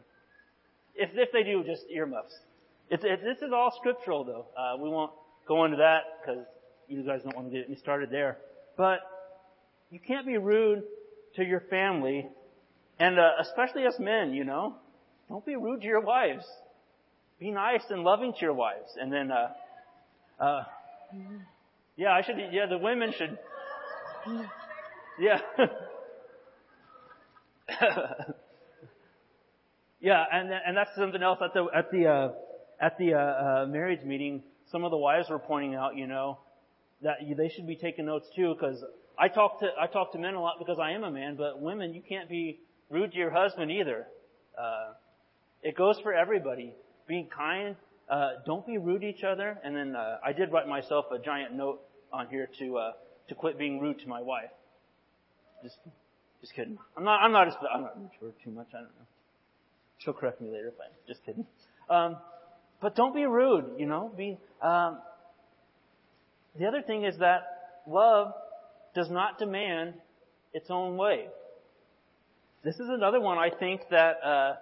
If, 0.96 1.10
if 1.16 1.32
they 1.32 1.44
do, 1.44 1.64
just 1.64 1.84
earmuffs. 1.90 2.36
It's, 2.90 3.04
it, 3.04 3.22
this 3.24 3.38
is 3.38 3.52
all 3.54 3.74
scriptural, 3.78 4.24
though. 4.24 4.46
Uh, 4.56 4.78
we 4.78 4.90
won't 4.90 5.12
go 5.48 5.66
into 5.66 5.78
that 5.78 6.02
because 6.22 6.46
you 6.88 7.04
guys 7.04 7.22
don't 7.24 7.36
want 7.36 7.52
to 7.52 7.58
get 7.58 7.70
me 7.70 7.76
started 7.76 8.10
there. 8.12 8.38
But 8.78 9.00
you 9.90 10.00
can't 10.00 10.26
be 10.26 10.38
rude 10.38 10.84
to 11.36 11.44
your 11.44 11.62
family, 11.70 12.28
and 13.00 13.20
uh, 13.20 13.32
especially 13.42 13.86
as 13.86 13.98
men, 14.00 14.34
you 14.34 14.44
know, 14.44 14.76
don't 15.30 15.46
be 15.46 15.56
rude 15.56 15.82
to 15.82 15.88
your 15.88 16.02
wives. 16.02 16.46
Be 17.40 17.52
nice 17.52 17.84
and 17.90 18.04
loving 18.04 18.34
to 18.34 18.40
your 18.42 18.54
wives. 18.54 18.90
And 19.00 19.14
then, 19.14 19.32
uh, 19.32 19.54
uh, 20.44 20.64
yeah, 21.96 22.12
I 22.12 22.22
should, 22.22 22.36
yeah, 22.52 22.66
the 22.68 22.78
women 22.78 23.14
should, 23.18 23.38
yeah. 25.20 25.40
yeah, 30.02 30.26
and, 30.34 30.50
and 30.52 30.76
that's 30.76 30.90
something 30.98 31.22
else 31.24 31.40
at 31.44 31.54
the, 31.54 31.68
at 31.76 31.92
the, 31.92 32.08
uh, 32.08 32.32
at 32.82 32.98
the, 32.98 33.14
uh, 33.14 33.18
uh, 33.18 33.66
marriage 33.68 34.04
meeting, 34.04 34.44
some 34.72 34.84
of 34.84 34.92
the 34.92 34.98
wives 34.98 35.30
were 35.30 35.40
pointing 35.40 35.76
out, 35.76 35.96
you 35.96 36.08
know, 36.08 36.40
that 37.02 37.18
they 37.38 37.50
should 37.50 37.68
be 37.68 37.76
taking 37.76 38.06
notes 38.06 38.28
too, 38.36 38.54
because 38.54 38.84
I 39.20 39.28
talk 39.28 39.60
to, 39.60 39.68
I 39.80 39.88
talk 39.88 40.14
to 40.14 40.18
men 40.18 40.36
a 40.36 40.42
lot 40.42 40.56
because 40.60 40.80
I 40.80 40.92
am 40.92 41.04
a 41.04 41.12
man, 41.12 41.36
but 41.36 41.62
women, 41.62 41.94
you 41.94 42.02
can't 42.08 42.30
be 42.30 42.60
rude 42.90 43.12
to 43.12 43.18
your 43.18 43.32
husband 43.32 43.70
either. 43.70 44.08
Uh, 44.58 44.94
it 45.62 45.76
goes 45.76 46.00
for 46.02 46.14
everybody 46.14 46.74
being 47.08 47.28
kind. 47.28 47.76
Uh, 48.10 48.30
don't 48.46 48.66
be 48.66 48.78
rude 48.78 49.02
to 49.02 49.08
each 49.08 49.24
other. 49.24 49.58
And 49.64 49.76
then 49.76 49.96
uh, 49.96 50.18
I 50.26 50.32
did 50.32 50.52
write 50.52 50.68
myself 50.68 51.06
a 51.12 51.20
giant 51.20 51.54
note 51.54 51.82
on 52.14 52.28
here 52.28 52.50
to 52.60 52.78
uh, 52.78 52.92
to 53.28 53.36
quit 53.36 53.58
being 53.60 53.80
rude 53.80 54.00
to 54.00 54.08
my 54.08 54.22
wife. 54.22 54.50
Just 55.64 55.78
just 56.42 56.56
kidding. 56.56 56.78
I'm 56.98 57.04
not 57.04 57.22
I'm 57.22 57.32
not 57.32 57.48
I'm 57.74 57.82
not 57.82 57.98
rude 57.98 58.12
to 58.20 58.26
her 58.28 58.32
too 58.44 58.52
much. 58.52 58.68
I 58.70 58.78
don't 58.78 58.84
know. 58.86 59.08
She'll 59.98 60.14
correct 60.14 60.40
me 60.42 60.50
later 60.50 60.70
if 60.70 60.76
I'm 60.80 60.92
just 61.08 61.26
kidding. 61.26 61.46
Um, 61.90 62.18
but 62.82 62.96
don't 62.96 63.14
be 63.14 63.26
rude. 63.26 63.66
You 63.78 63.86
know, 63.86 64.12
be. 64.16 64.38
Um, 64.62 65.00
the 66.58 66.66
other 66.66 66.82
thing 66.82 67.04
is 67.04 67.18
that 67.20 67.42
love 67.88 68.34
does 68.96 69.10
not 69.10 69.38
demand 69.38 69.94
its 70.54 70.70
own 70.70 70.98
way. 70.98 71.28
This 72.64 72.76
is 72.76 72.90
another 72.90 73.20
one 73.22 73.38
I 73.38 73.50
think 73.50 73.82
that 73.92 74.24
uh, 74.24 74.54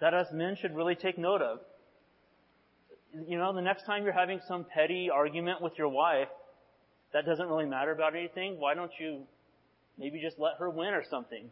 that 0.00 0.14
us 0.14 0.28
men 0.32 0.56
should 0.60 0.74
really 0.74 0.94
take 0.94 1.18
note 1.18 1.42
of 1.42 1.60
you 3.26 3.38
know, 3.38 3.52
the 3.54 3.62
next 3.62 3.84
time 3.84 4.04
you're 4.04 4.12
having 4.12 4.40
some 4.46 4.64
petty 4.64 5.10
argument 5.10 5.62
with 5.62 5.72
your 5.78 5.88
wife 5.88 6.28
that 7.12 7.24
doesn't 7.24 7.48
really 7.48 7.66
matter 7.66 7.92
about 7.92 8.14
anything, 8.14 8.58
why 8.58 8.74
don't 8.74 8.90
you 8.98 9.22
maybe 9.98 10.20
just 10.20 10.38
let 10.38 10.54
her 10.58 10.68
win 10.68 10.92
or 10.92 11.04
something? 11.08 11.50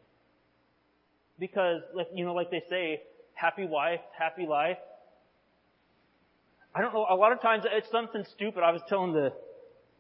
Because, 1.39 1.81
like, 1.95 2.09
you 2.15 2.25
know, 2.25 2.35
like 2.35 2.51
they 2.51 2.63
say, 2.69 3.03
happy 3.35 3.67
wife, 3.67 4.01
happy 4.17 4.47
life. 4.47 4.79
I 6.75 6.81
don't 6.81 6.93
know, 6.93 7.07
a 7.09 7.17
lot 7.17 7.33
of 7.33 7.41
times 7.41 7.65
it's 7.71 7.91
something 7.91 8.25
stupid. 8.33 8.63
I 8.63 8.73
was 8.73 8.83
telling 8.89 9.13
the, 9.13 9.33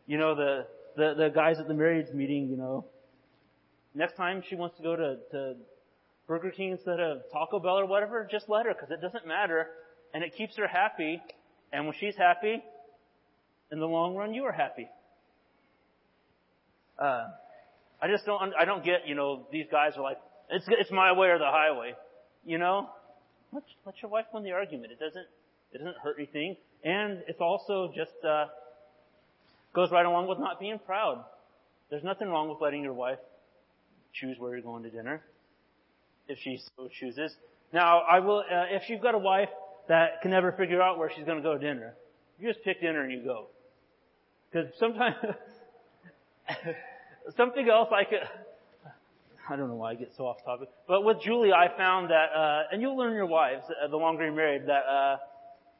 you 0.06 0.18
know, 0.18 0.34
the, 0.34 0.66
the, 0.96 1.14
the 1.14 1.28
guys 1.28 1.58
at 1.58 1.68
the 1.68 1.74
marriage 1.74 2.12
meeting, 2.12 2.48
you 2.48 2.56
know, 2.56 2.86
next 3.94 4.16
time 4.16 4.42
she 4.48 4.54
wants 4.54 4.76
to 4.76 4.82
go 4.82 4.96
to, 4.96 5.16
to 5.30 5.54
Burger 6.26 6.50
King 6.50 6.72
instead 6.72 7.00
of 7.00 7.22
Taco 7.32 7.58
Bell 7.58 7.78
or 7.78 7.86
whatever, 7.86 8.26
just 8.30 8.48
let 8.48 8.66
her 8.66 8.74
because 8.74 8.90
it 8.90 9.00
doesn't 9.00 9.26
matter 9.26 9.68
and 10.12 10.22
it 10.22 10.34
keeps 10.36 10.56
her 10.56 10.66
happy. 10.66 11.20
And 11.72 11.86
when 11.86 11.94
she's 11.98 12.16
happy, 12.16 12.62
in 13.70 13.80
the 13.80 13.86
long 13.86 14.14
run, 14.14 14.32
you 14.32 14.44
are 14.44 14.52
happy. 14.52 14.88
Uh, 16.98 17.26
I 18.00 18.08
just 18.08 18.24
don't, 18.24 18.54
I 18.58 18.64
don't 18.64 18.84
get, 18.84 19.08
you 19.08 19.14
know, 19.14 19.46
these 19.50 19.66
guys 19.70 19.94
are 19.96 20.02
like, 20.02 20.18
it's, 20.50 20.66
it's 20.68 20.90
my 20.90 21.12
way 21.12 21.28
or 21.28 21.38
the 21.38 21.50
highway. 21.50 21.94
You 22.44 22.58
know? 22.58 22.88
Let, 23.52 23.64
let 23.84 23.94
your 24.02 24.10
wife 24.10 24.26
win 24.32 24.44
the 24.44 24.52
argument. 24.52 24.92
It 24.92 25.00
doesn't, 25.00 25.26
it 25.72 25.78
doesn't 25.78 25.96
hurt 26.02 26.16
anything. 26.18 26.56
And 26.84 27.22
it's 27.26 27.40
also 27.40 27.92
just, 27.94 28.12
uh, 28.24 28.46
goes 29.74 29.90
right 29.90 30.06
along 30.06 30.28
with 30.28 30.38
not 30.38 30.58
being 30.58 30.78
proud. 30.78 31.24
There's 31.90 32.04
nothing 32.04 32.28
wrong 32.28 32.48
with 32.48 32.60
letting 32.60 32.82
your 32.82 32.94
wife 32.94 33.18
choose 34.12 34.38
where 34.38 34.52
you're 34.52 34.62
going 34.62 34.84
to 34.84 34.90
dinner. 34.90 35.22
If 36.28 36.38
she 36.38 36.60
so 36.76 36.88
chooses. 36.88 37.34
Now, 37.72 38.00
I 38.00 38.20
will, 38.20 38.38
uh, 38.38 38.64
if 38.70 38.88
you've 38.88 39.02
got 39.02 39.14
a 39.14 39.18
wife 39.18 39.50
that 39.88 40.22
can 40.22 40.30
never 40.30 40.52
figure 40.52 40.80
out 40.80 40.98
where 40.98 41.10
she's 41.14 41.24
going 41.24 41.36
to 41.36 41.42
go 41.42 41.54
to 41.54 41.58
dinner, 41.58 41.94
you 42.38 42.50
just 42.50 42.64
pick 42.64 42.80
dinner 42.80 43.02
and 43.02 43.12
you 43.12 43.22
go. 43.22 43.48
Because 44.50 44.72
sometimes, 44.78 45.16
something 47.36 47.68
else 47.68 47.88
I 47.92 48.04
could, 48.04 48.20
I 49.48 49.56
don't 49.56 49.68
know 49.68 49.74
why 49.74 49.90
I 49.90 49.94
get 49.96 50.12
so 50.16 50.26
off 50.26 50.42
topic, 50.44 50.68
but 50.88 51.04
with 51.04 51.20
Julie 51.20 51.52
I 51.52 51.76
found 51.76 52.10
that, 52.10 52.30
uh, 52.34 52.62
and 52.72 52.80
you'll 52.80 52.96
learn 52.96 53.12
your 53.12 53.26
wives 53.26 53.64
uh, 53.68 53.88
the 53.88 53.96
longer 53.96 54.24
you're 54.24 54.32
married, 54.32 54.66
that, 54.66 54.84
uh, 54.88 55.16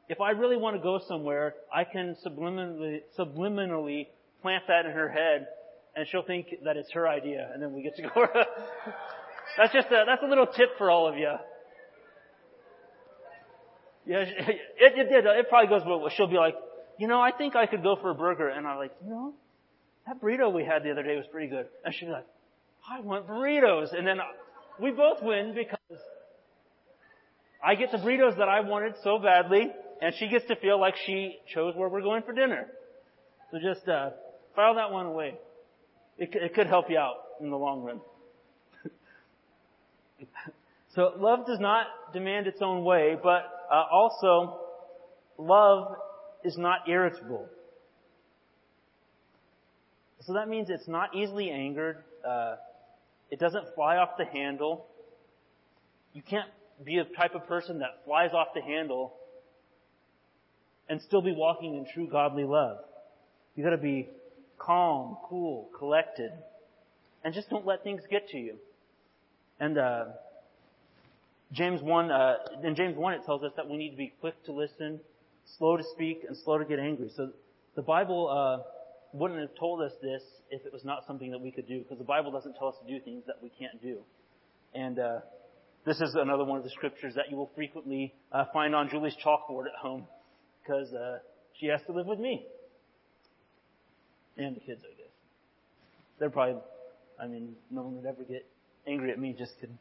if 0.07 0.21
I 0.21 0.31
really 0.31 0.57
want 0.57 0.75
to 0.75 0.81
go 0.81 0.99
somewhere, 1.07 1.55
I 1.73 1.83
can 1.83 2.15
subliminally, 2.25 3.01
subliminally 3.17 4.07
plant 4.41 4.63
that 4.67 4.85
in 4.85 4.91
her 4.91 5.09
head 5.09 5.47
and 5.95 6.07
she'll 6.09 6.23
think 6.23 6.47
that 6.63 6.77
it's 6.77 6.91
her 6.91 7.07
idea 7.07 7.49
and 7.53 7.61
then 7.61 7.73
we 7.73 7.81
get 7.81 7.95
to 7.95 8.03
go. 8.03 8.09
that's 9.57 9.73
just 9.73 9.87
a, 9.87 10.03
that's 10.05 10.21
a 10.23 10.27
little 10.27 10.47
tip 10.47 10.77
for 10.77 10.91
all 10.91 11.07
of 11.07 11.17
you. 11.17 11.33
Yeah, 14.05 14.19
it, 14.19 14.59
it 14.77 15.09
did. 15.09 15.25
It 15.25 15.49
probably 15.49 15.69
goes 15.69 15.85
well. 15.85 16.07
She'll 16.15 16.27
be 16.27 16.37
like, 16.37 16.55
you 16.99 17.07
know, 17.07 17.19
I 17.19 17.31
think 17.31 17.55
I 17.55 17.65
could 17.65 17.83
go 17.83 17.95
for 17.95 18.11
a 18.11 18.15
burger. 18.15 18.49
And 18.49 18.67
I'm 18.67 18.77
like, 18.77 18.91
you 19.03 19.09
know, 19.09 19.33
that 20.05 20.21
burrito 20.21 20.53
we 20.53 20.63
had 20.63 20.83
the 20.83 20.91
other 20.91 21.03
day 21.03 21.15
was 21.15 21.25
pretty 21.31 21.47
good. 21.47 21.65
And 21.83 21.93
she'd 21.93 22.05
be 22.05 22.11
like, 22.11 22.27
I 22.89 22.99
want 23.01 23.27
burritos. 23.27 23.97
And 23.97 24.05
then 24.05 24.19
we 24.79 24.91
both 24.91 25.23
win 25.23 25.53
because 25.55 25.99
I 27.63 27.75
get 27.75 27.91
the 27.91 27.97
burritos 27.97 28.37
that 28.37 28.47
I 28.47 28.61
wanted 28.61 28.93
so 29.03 29.17
badly, 29.17 29.71
and 30.01 30.13
she 30.19 30.27
gets 30.27 30.45
to 30.47 30.55
feel 30.57 30.79
like 30.79 30.95
she 31.05 31.37
chose 31.53 31.75
where 31.75 31.89
we're 31.89 32.01
going 32.01 32.23
for 32.23 32.33
dinner. 32.33 32.67
So 33.51 33.57
just 33.59 33.87
uh, 33.87 34.11
file 34.55 34.75
that 34.75 34.91
one 34.91 35.05
away. 35.05 35.35
It, 36.17 36.29
it 36.33 36.53
could 36.53 36.67
help 36.67 36.89
you 36.89 36.97
out 36.97 37.15
in 37.41 37.49
the 37.49 37.57
long 37.57 37.83
run. 37.83 38.01
so 40.95 41.13
love 41.17 41.45
does 41.45 41.59
not 41.59 41.87
demand 42.13 42.47
its 42.47 42.61
own 42.61 42.83
way, 42.83 43.15
but 43.21 43.67
uh, 43.71 43.83
also 43.91 44.59
love 45.37 45.95
is 46.43 46.57
not 46.57 46.87
irritable. 46.87 47.47
So 50.21 50.33
that 50.33 50.49
means 50.49 50.69
it's 50.69 50.87
not 50.87 51.15
easily 51.15 51.49
angered. 51.51 52.03
Uh, 52.27 52.55
it 53.29 53.39
doesn't 53.39 53.75
fly 53.75 53.97
off 53.97 54.17
the 54.17 54.25
handle. 54.25 54.87
You 56.13 56.21
can't 56.21 56.49
be 56.83 56.97
a 56.97 57.03
type 57.03 57.35
of 57.35 57.47
person 57.47 57.79
that 57.79 58.03
flies 58.05 58.31
off 58.33 58.47
the 58.55 58.61
handle 58.61 59.13
and 60.89 61.01
still 61.01 61.21
be 61.21 61.33
walking 61.33 61.75
in 61.75 61.85
true 61.93 62.07
godly 62.07 62.43
love. 62.43 62.77
You 63.55 63.63
gotta 63.63 63.77
be 63.77 64.09
calm, 64.57 65.17
cool, 65.27 65.69
collected, 65.77 66.31
and 67.23 67.33
just 67.33 67.49
don't 67.49 67.65
let 67.65 67.83
things 67.83 68.01
get 68.09 68.29
to 68.29 68.37
you. 68.37 68.55
And 69.59 69.77
uh, 69.77 70.05
James 71.51 71.81
one, 71.81 72.11
uh, 72.11 72.35
in 72.63 72.75
James 72.75 72.97
one, 72.97 73.13
it 73.13 73.21
tells 73.25 73.43
us 73.43 73.51
that 73.55 73.69
we 73.69 73.77
need 73.77 73.91
to 73.91 73.97
be 73.97 74.13
quick 74.19 74.35
to 74.45 74.51
listen, 74.51 74.99
slow 75.57 75.77
to 75.77 75.83
speak, 75.93 76.23
and 76.27 76.35
slow 76.37 76.57
to 76.57 76.65
get 76.65 76.79
angry. 76.79 77.09
So 77.15 77.29
the 77.75 77.81
Bible 77.81 78.29
uh, 78.29 78.63
wouldn't 79.13 79.39
have 79.39 79.55
told 79.57 79.81
us 79.81 79.91
this 80.01 80.21
if 80.49 80.65
it 80.65 80.73
was 80.73 80.83
not 80.83 81.05
something 81.07 81.31
that 81.31 81.39
we 81.39 81.51
could 81.51 81.67
do, 81.67 81.79
because 81.79 81.97
the 81.97 82.03
Bible 82.03 82.31
doesn't 82.31 82.55
tell 82.55 82.67
us 82.67 82.75
to 82.85 82.91
do 82.91 83.03
things 83.03 83.23
that 83.27 83.37
we 83.41 83.49
can't 83.57 83.81
do. 83.81 83.99
And 84.73 84.99
uh, 84.99 85.19
this 85.85 86.01
is 86.01 86.15
another 86.15 86.43
one 86.43 86.57
of 86.57 86.63
the 86.63 86.69
scriptures 86.69 87.13
that 87.15 87.29
you 87.29 87.37
will 87.37 87.51
frequently 87.55 88.13
uh, 88.31 88.45
find 88.51 88.75
on 88.75 88.89
Julie's 88.89 89.15
chalkboard 89.23 89.67
at 89.67 89.75
home, 89.79 90.05
because 90.65 90.93
uh, 90.93 91.19
she 91.59 91.67
has 91.67 91.81
to 91.87 91.91
live 91.91 92.07
with 92.07 92.19
me 92.19 92.45
and 94.37 94.55
the 94.55 94.59
kids, 94.59 94.81
I 94.83 94.93
guess. 94.97 95.11
They're 96.19 96.29
probably, 96.29 96.61
I 97.21 97.27
mean, 97.27 97.55
no 97.71 97.83
one 97.83 97.95
would 97.97 98.05
ever 98.05 98.23
get 98.23 98.45
angry 98.87 99.11
at 99.11 99.19
me. 99.19 99.35
Just 99.37 99.53
kidding. 99.59 99.77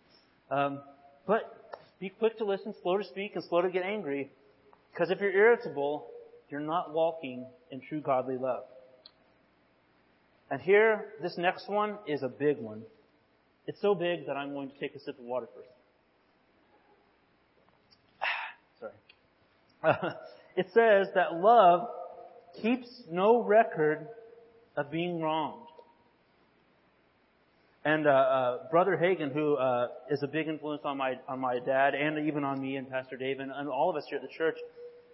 Um, 0.50 0.80
but 1.26 1.80
be 2.00 2.10
quick 2.10 2.38
to 2.38 2.44
listen, 2.44 2.74
slow 2.82 2.98
to 2.98 3.04
speak, 3.04 3.32
and 3.34 3.44
slow 3.44 3.62
to 3.62 3.70
get 3.70 3.84
angry, 3.84 4.30
because 4.92 5.10
if 5.10 5.20
you're 5.20 5.32
irritable, 5.32 6.06
you're 6.50 6.60
not 6.60 6.92
walking 6.92 7.46
in 7.70 7.80
true 7.80 8.00
godly 8.00 8.36
love. 8.36 8.64
And 10.50 10.60
here, 10.60 11.06
this 11.22 11.36
next 11.38 11.68
one 11.68 11.98
is 12.06 12.22
a 12.22 12.28
big 12.28 12.58
one. 12.58 12.82
It's 13.66 13.80
so 13.80 13.94
big 13.94 14.26
that 14.26 14.36
I'm 14.36 14.52
going 14.52 14.70
to 14.70 14.78
take 14.78 14.94
a 14.94 15.00
sip 15.00 15.18
of 15.18 15.24
water 15.24 15.48
first. 15.54 15.68
Sorry. 19.82 20.12
it 20.56 20.66
says 20.72 21.08
that 21.14 21.34
love 21.34 21.88
keeps 22.62 22.88
no 23.10 23.42
record 23.42 24.06
of 24.76 24.90
being 24.90 25.20
wronged. 25.20 25.60
And 27.84 28.06
uh, 28.06 28.10
uh, 28.10 28.58
Brother 28.70 28.96
Hagin, 28.96 29.32
who 29.32 29.56
uh, 29.56 29.88
is 30.10 30.22
a 30.22 30.26
big 30.26 30.48
influence 30.48 30.82
on 30.84 30.96
my 30.96 31.18
on 31.28 31.38
my 31.38 31.58
dad 31.58 31.94
and 31.94 32.26
even 32.26 32.42
on 32.42 32.60
me 32.60 32.76
and 32.76 32.88
Pastor 32.88 33.16
Dave 33.16 33.40
and, 33.40 33.52
and 33.54 33.68
all 33.68 33.90
of 33.90 33.96
us 33.96 34.04
here 34.08 34.16
at 34.16 34.22
the 34.22 34.34
church, 34.34 34.56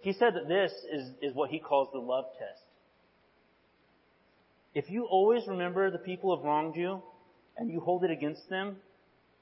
he 0.01 0.13
said 0.13 0.35
that 0.35 0.47
this 0.47 0.71
is 0.91 1.09
is 1.21 1.35
what 1.35 1.49
he 1.49 1.59
calls 1.59 1.89
the 1.91 1.99
love 1.99 2.25
test. 2.39 2.63
If 4.73 4.89
you 4.89 5.03
always 5.03 5.43
remember 5.47 5.91
the 5.91 5.97
people 5.97 6.35
have 6.35 6.45
wronged 6.45 6.77
you 6.77 7.01
and 7.57 7.69
you 7.69 7.81
hold 7.81 8.05
it 8.05 8.11
against 8.11 8.49
them, 8.49 8.77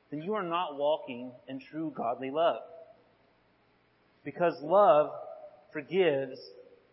then 0.09 0.23
you 0.23 0.33
are 0.33 0.43
not 0.43 0.75
walking 0.75 1.31
in 1.47 1.59
true 1.59 1.93
godly 1.95 2.31
love. 2.31 2.61
Because 4.23 4.55
love 4.63 5.11
forgives 5.71 6.39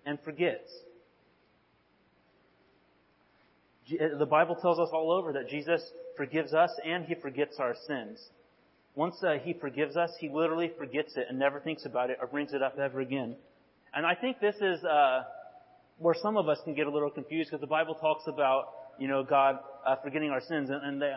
and 0.05 0.19
forgets. 0.25 0.71
The 3.89 4.27
Bible 4.27 4.57
tells 4.57 4.79
us 4.79 4.89
all 4.93 5.13
over 5.13 5.33
that 5.35 5.49
Jesus 5.49 5.83
forgives 6.17 6.53
us 6.55 6.71
and 6.85 7.05
He 7.05 7.15
forgets 7.15 7.59
our 7.59 7.75
sins. 7.87 8.21
Once 8.97 9.17
uh, 9.23 9.37
He 9.43 9.53
forgives 9.53 9.97
us, 9.97 10.11
He 10.19 10.29
literally 10.29 10.73
forgets 10.77 11.17
it 11.17 11.27
and 11.29 11.39
never 11.39 11.61
thinks 11.61 11.85
about 11.85 12.11
it 12.11 12.19
or 12.21 12.27
brings 12.27 12.53
it 12.53 12.63
up 12.63 12.79
ever 12.79 13.01
again. 13.01 13.37
And 13.95 14.05
I 14.05 14.15
think 14.15 14.41
this 14.41 14.57
is 14.57 14.83
uh, 14.85 15.23
where 15.99 16.15
some 16.21 16.37
of 16.37 16.49
us 16.49 16.59
can 16.65 16.75
get 16.75 16.87
a 16.87 16.91
little 16.91 17.11
confused 17.11 17.51
because 17.51 17.61
the 17.61 17.67
Bible 17.67 17.95
talks 17.95 18.25
about, 18.27 18.73
you 18.99 19.07
know, 19.07 19.23
God 19.23 19.59
uh, 19.87 19.97
forgetting 20.03 20.31
our 20.31 20.41
sins, 20.41 20.71
and 20.71 20.83
and, 20.85 21.01
they, 21.01 21.13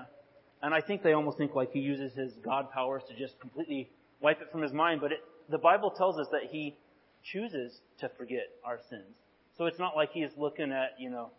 and 0.61 0.73
I 0.73 0.81
think 0.81 1.01
they 1.01 1.13
almost 1.13 1.37
think 1.37 1.55
like 1.55 1.71
He 1.71 1.79
uses 1.79 2.13
His 2.13 2.33
God 2.43 2.71
powers 2.71 3.01
to 3.09 3.17
just 3.17 3.39
completely 3.39 3.89
wipe 4.21 4.41
it 4.41 4.51
from 4.51 4.61
His 4.61 4.73
mind. 4.73 5.01
But 5.01 5.13
it, 5.13 5.19
the 5.49 5.57
Bible 5.57 5.91
tells 5.91 6.19
us 6.19 6.27
that 6.31 6.51
He 6.51 6.75
chooses 7.23 7.79
to 7.99 8.09
forget 8.17 8.47
our 8.63 8.79
sins. 8.89 9.15
So 9.57 9.65
it's 9.65 9.79
not 9.79 9.95
like 9.95 10.11
He's 10.11 10.31
looking 10.37 10.71
at, 10.71 10.99
you 10.99 11.09
know, 11.09 11.31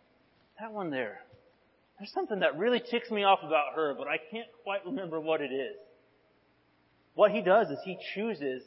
that 0.59 0.71
one 0.71 0.89
there. 0.89 1.21
There's 1.97 2.11
something 2.13 2.39
that 2.39 2.57
really 2.57 2.79
ticks 2.79 3.11
me 3.11 3.23
off 3.23 3.39
about 3.43 3.75
her, 3.75 3.93
but 3.97 4.07
I 4.07 4.17
can't 4.17 4.47
quite 4.63 4.85
remember 4.85 5.19
what 5.19 5.41
it 5.41 5.51
is. 5.51 5.77
What 7.13 7.31
he 7.31 7.41
does 7.41 7.69
is 7.69 7.77
he 7.83 7.97
chooses 8.15 8.63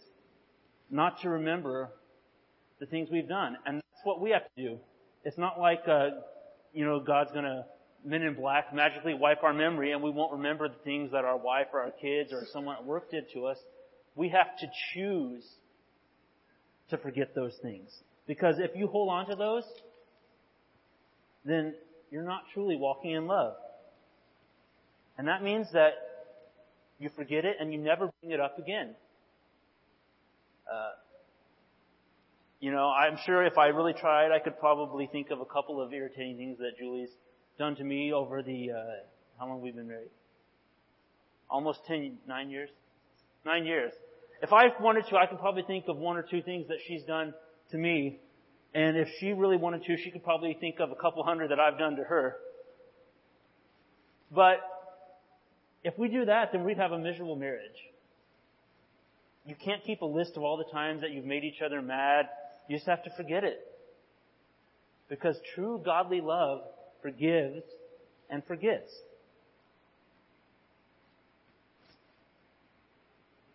not 0.90 1.20
to 1.22 1.31
remember 1.31 1.90
the 2.79 2.87
things 2.87 3.09
we've 3.11 3.29
done. 3.29 3.57
And 3.66 3.77
that's 3.77 4.05
what 4.05 4.20
we 4.20 4.31
have 4.31 4.42
to 4.57 4.62
do. 4.62 4.79
It's 5.24 5.38
not 5.38 5.59
like, 5.59 5.83
uh, 5.88 6.11
you 6.72 6.85
know, 6.85 7.00
God's 7.00 7.33
gonna 7.33 7.64
men 8.05 8.22
in 8.22 8.35
black 8.35 8.74
magically 8.74 9.14
wipe 9.14 9.42
our 9.42 9.55
memory 9.55 9.92
and 9.92 10.03
we 10.03 10.11
won't 10.11 10.33
remember 10.33 10.68
the 10.68 10.83
things 10.85 11.11
that 11.12 11.24
our 11.24 11.38
wife 11.38 11.68
or 11.72 11.81
our 11.81 11.90
kids 11.90 12.33
or 12.33 12.44
someone 12.53 12.77
at 12.77 12.85
work 12.85 13.11
did 13.11 13.24
to 13.33 13.46
us. 13.46 13.59
We 14.14 14.29
have 14.29 14.57
to 14.59 14.66
choose 14.92 15.44
to 16.90 16.98
forget 16.98 17.34
those 17.34 17.56
things. 17.62 17.90
Because 18.26 18.58
if 18.58 18.70
you 18.74 18.86
hold 18.86 19.10
on 19.10 19.26
to 19.28 19.36
those, 19.36 19.64
then 21.44 21.74
you're 22.10 22.22
not 22.22 22.42
truly 22.52 22.76
walking 22.76 23.12
in 23.12 23.26
love. 23.26 23.54
And 25.18 25.28
that 25.28 25.42
means 25.42 25.68
that 25.72 25.92
you 26.98 27.10
forget 27.16 27.44
it 27.44 27.56
and 27.60 27.72
you 27.72 27.78
never 27.78 28.10
bring 28.20 28.32
it 28.32 28.40
up 28.40 28.58
again. 28.58 28.94
Uh, 30.70 30.92
you 32.60 32.70
know, 32.70 32.88
I'm 32.88 33.18
sure 33.26 33.44
if 33.44 33.58
I 33.58 33.66
really 33.66 33.92
tried, 33.92 34.32
I 34.32 34.38
could 34.38 34.58
probably 34.58 35.06
think 35.06 35.30
of 35.30 35.40
a 35.40 35.44
couple 35.44 35.82
of 35.82 35.92
irritating 35.92 36.36
things 36.36 36.58
that 36.58 36.78
Julie's 36.78 37.10
done 37.58 37.76
to 37.76 37.84
me 37.84 38.12
over 38.12 38.42
the, 38.42 38.70
uh, 38.70 38.84
how 39.38 39.48
long 39.48 39.60
we've 39.60 39.76
been 39.76 39.88
married? 39.88 40.08
Almost 41.50 41.84
ten, 41.86 42.16
nine 42.26 42.50
years? 42.50 42.70
Nine 43.44 43.66
years. 43.66 43.92
If 44.44 44.52
I 44.52 44.66
wanted 44.80 45.07
to, 45.09 45.16
I 45.16 45.26
could 45.26 45.40
probably 45.40 45.62
think 45.62 45.87
of 45.88 45.96
one 45.96 46.16
or 46.16 46.22
two 46.22 46.42
things 46.42 46.68
that 46.68 46.78
she's 46.87 47.02
done 47.02 47.35
to 47.72 47.76
me 47.76 48.20
and 48.74 48.96
if 48.96 49.09
she 49.20 49.33
really 49.33 49.57
wanted 49.57 49.85
to, 49.85 49.96
she 49.96 50.11
could 50.11 50.24
probably 50.24 50.57
think 50.59 50.80
of 50.80 50.90
a 50.90 50.96
couple 50.96 51.22
hundred 51.22 51.52
that 51.52 51.61
I've 51.61 51.78
done 51.78 51.96
to 51.96 52.02
her. 52.02 52.37
But 54.33 54.59
if 55.85 55.96
we 55.96 56.09
do 56.09 56.24
that, 56.24 56.50
then 56.52 56.64
we'd 56.64 56.78
have 56.78 56.90
a 56.90 56.98
miserable 56.98 57.37
marriage. 57.37 57.70
You 59.46 59.54
can't 59.54 59.85
keep 59.85 60.02
a 60.02 60.07
list 60.07 60.37
of 60.37 60.42
all 60.42 60.57
the 60.57 60.70
times 60.72 61.02
that 61.02 61.12
you've 61.12 61.24
made 61.24 61.44
each 61.44 61.62
other 61.64 61.80
mad. 61.80 62.28
You 62.68 62.76
just 62.76 62.88
have 62.88 63.04
to 63.04 63.11
forget 63.16 63.44
it. 63.44 63.61
Because 65.09 65.37
true 65.54 65.80
godly 65.85 66.20
love 66.20 66.62
forgives 67.00 67.62
and 68.28 68.42
forgets. 68.44 68.90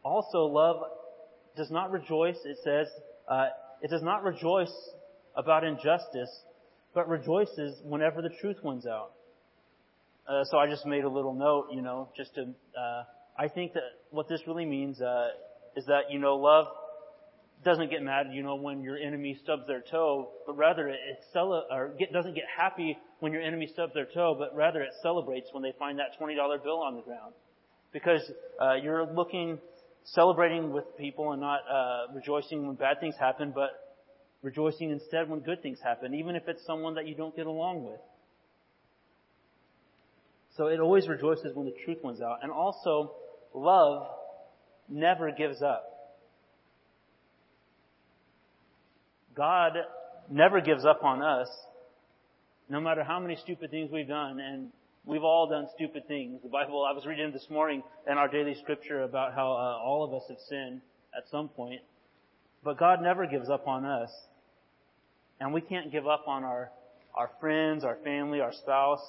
Also, 0.03 0.45
love 0.45 0.83
does 1.55 1.69
not 1.71 1.91
rejoice, 1.91 2.37
it 2.45 2.57
says, 2.63 2.87
uh, 3.27 3.47
it 3.81 3.89
does 3.89 4.03
not 4.03 4.23
rejoice 4.23 4.73
about 5.35 5.63
injustice, 5.63 6.29
but 6.93 7.07
rejoices 7.07 7.79
whenever 7.83 8.21
the 8.21 8.29
truth 8.41 8.57
wins 8.63 8.85
out. 8.85 9.11
Uh, 10.27 10.43
so 10.45 10.57
I 10.57 10.69
just 10.69 10.85
made 10.85 11.03
a 11.03 11.09
little 11.09 11.33
note, 11.33 11.67
you 11.71 11.81
know, 11.81 12.09
just 12.15 12.35
to, 12.35 12.43
uh, 12.79 13.03
I 13.37 13.47
think 13.47 13.73
that 13.73 13.83
what 14.11 14.29
this 14.29 14.41
really 14.47 14.65
means, 14.65 15.01
uh, 15.01 15.29
is 15.75 15.85
that, 15.87 16.11
you 16.11 16.19
know, 16.19 16.35
love 16.35 16.67
doesn't 17.63 17.89
get 17.89 18.01
mad, 18.01 18.27
you 18.31 18.43
know, 18.43 18.55
when 18.55 18.81
your 18.83 18.97
enemy 18.97 19.37
stubs 19.43 19.67
their 19.67 19.81
toe, 19.81 20.29
but 20.45 20.55
rather 20.55 20.87
it, 20.87 20.97
or 21.35 21.93
get, 21.97 22.13
doesn't 22.13 22.35
get 22.35 22.45
happy 22.55 22.97
when 23.19 23.33
your 23.33 23.41
enemy 23.41 23.67
stubs 23.73 23.93
their 23.93 24.05
toe, 24.05 24.35
but 24.37 24.55
rather 24.55 24.81
it 24.81 24.91
celebrates 25.01 25.49
when 25.51 25.63
they 25.63 25.73
find 25.77 25.99
that 25.99 26.17
$20 26.19 26.63
bill 26.63 26.79
on 26.79 26.95
the 26.95 27.01
ground. 27.01 27.33
Because, 27.91 28.21
uh, 28.61 28.75
you're 28.75 29.05
looking, 29.05 29.57
celebrating 30.13 30.71
with 30.71 30.85
people 30.97 31.31
and 31.31 31.41
not, 31.41 31.59
uh, 31.69 32.13
rejoicing 32.13 32.65
when 32.67 32.75
bad 32.75 32.99
things 32.99 33.15
happen, 33.19 33.51
but 33.53 33.69
rejoicing 34.41 34.89
instead 34.91 35.29
when 35.29 35.39
good 35.41 35.61
things 35.61 35.79
happen, 35.81 36.13
even 36.13 36.35
if 36.35 36.47
it's 36.47 36.65
someone 36.65 36.95
that 36.95 37.07
you 37.07 37.15
don't 37.15 37.35
get 37.35 37.45
along 37.45 37.83
with. 37.83 37.99
So 40.55 40.67
it 40.67 40.79
always 40.79 41.07
rejoices 41.07 41.55
when 41.55 41.65
the 41.65 41.75
truth 41.85 41.99
wins 42.03 42.21
out. 42.21 42.39
And 42.41 42.51
also, 42.51 43.13
love 43.53 44.07
never 44.89 45.31
gives 45.31 45.61
up. 45.61 45.85
God 49.35 49.73
never 50.29 50.59
gives 50.59 50.85
up 50.85 51.03
on 51.03 51.21
us, 51.21 51.47
no 52.67 52.81
matter 52.81 53.03
how 53.03 53.19
many 53.19 53.35
stupid 53.37 53.71
things 53.71 53.89
we've 53.91 54.07
done, 54.07 54.39
and 54.39 54.71
we've 55.05 55.23
all 55.23 55.47
done 55.47 55.67
stupid 55.75 56.07
things. 56.07 56.41
The 56.43 56.49
Bible, 56.49 56.85
I 56.85 56.93
was 56.93 57.05
reading 57.05 57.31
this 57.31 57.47
morning 57.49 57.83
in 58.09 58.17
our 58.17 58.27
daily 58.27 58.55
scripture 58.61 59.03
about 59.03 59.33
how 59.33 59.51
uh, 59.51 59.83
all 59.83 60.03
of 60.03 60.13
us 60.13 60.27
have 60.29 60.39
sinned 60.47 60.81
at 61.15 61.29
some 61.29 61.49
point, 61.49 61.81
but 62.63 62.77
God 62.77 63.01
never 63.01 63.25
gives 63.25 63.49
up 63.49 63.67
on 63.67 63.85
us. 63.85 64.11
And 65.39 65.53
we 65.53 65.61
can't 65.61 65.91
give 65.91 66.07
up 66.07 66.27
on 66.27 66.43
our, 66.43 66.71
our 67.15 67.31
friends, 67.39 67.83
our 67.83 67.97
family, 68.03 68.41
our 68.41 68.51
spouse. 68.51 69.01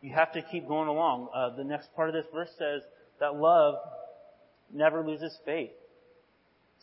You 0.00 0.14
have 0.14 0.32
to 0.32 0.42
keep 0.42 0.68
going 0.68 0.88
along. 0.88 1.28
Uh, 1.34 1.56
the 1.56 1.64
next 1.64 1.94
part 1.94 2.08
of 2.08 2.14
this 2.14 2.26
verse 2.32 2.50
says 2.58 2.82
that 3.20 3.34
love 3.34 3.74
never 4.72 5.04
loses 5.04 5.36
faith. 5.44 5.70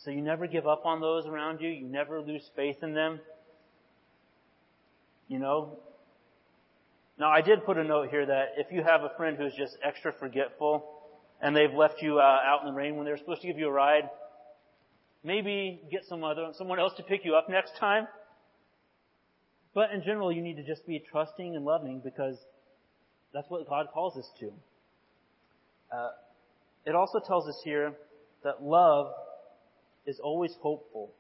So 0.04 0.12
you 0.12 0.22
never 0.22 0.48
give 0.48 0.68
up 0.68 0.86
on 0.86 1.00
those 1.00 1.26
around 1.26 1.62
you. 1.62 1.70
You 1.70 1.86
never 1.86 2.22
lose 2.22 2.50
faith 2.56 2.78
in 2.82 2.94
them. 2.94 3.20
You 5.28 5.40
know? 5.40 5.80
Now 7.22 7.30
I 7.30 7.42
did 7.42 7.64
put 7.66 7.78
a 7.78 7.84
note 7.84 8.10
here 8.10 8.26
that 8.26 8.54
if 8.58 8.72
you 8.72 8.82
have 8.82 9.04
a 9.04 9.16
friend 9.16 9.38
who's 9.38 9.54
just 9.56 9.78
extra 9.84 10.12
forgetful 10.12 10.84
and 11.40 11.56
they've 11.56 11.72
left 11.72 12.02
you 12.02 12.18
uh, 12.18 12.24
out 12.24 12.62
in 12.64 12.70
the 12.70 12.74
rain 12.74 12.96
when 12.96 13.06
they 13.06 13.12
were 13.12 13.18
supposed 13.20 13.42
to 13.42 13.48
give 13.48 13.60
you 13.60 13.68
a 13.68 13.72
ride, 13.72 14.10
maybe 15.24 15.84
get 15.92 16.02
some 16.10 16.24
other, 16.24 16.48
someone 16.58 16.80
else 16.80 16.94
to 16.98 17.04
pick 17.04 17.24
you 17.24 17.36
up 17.36 17.48
next 17.48 17.74
time. 17.80 18.08
But 19.76 19.92
in 19.92 20.02
general, 20.02 20.32
you 20.32 20.42
need 20.42 20.56
to 20.56 20.64
just 20.64 20.88
be 20.88 21.00
trusting 21.12 21.56
and 21.56 21.64
loving 21.64 22.02
because 22.04 22.40
that's 23.36 23.48
what 23.52 23.70
God 23.70 23.86
calls 23.94 24.18
us 24.18 24.28
to. 24.40 24.52
Uh, 25.96 26.10
it 26.88 26.96
also 26.96 27.20
tells 27.20 27.48
us 27.48 27.62
here 27.64 27.94
that 28.44 28.64
love 28.64 29.14
is 30.08 30.20
always 30.20 30.56
hopeful. 30.60 31.14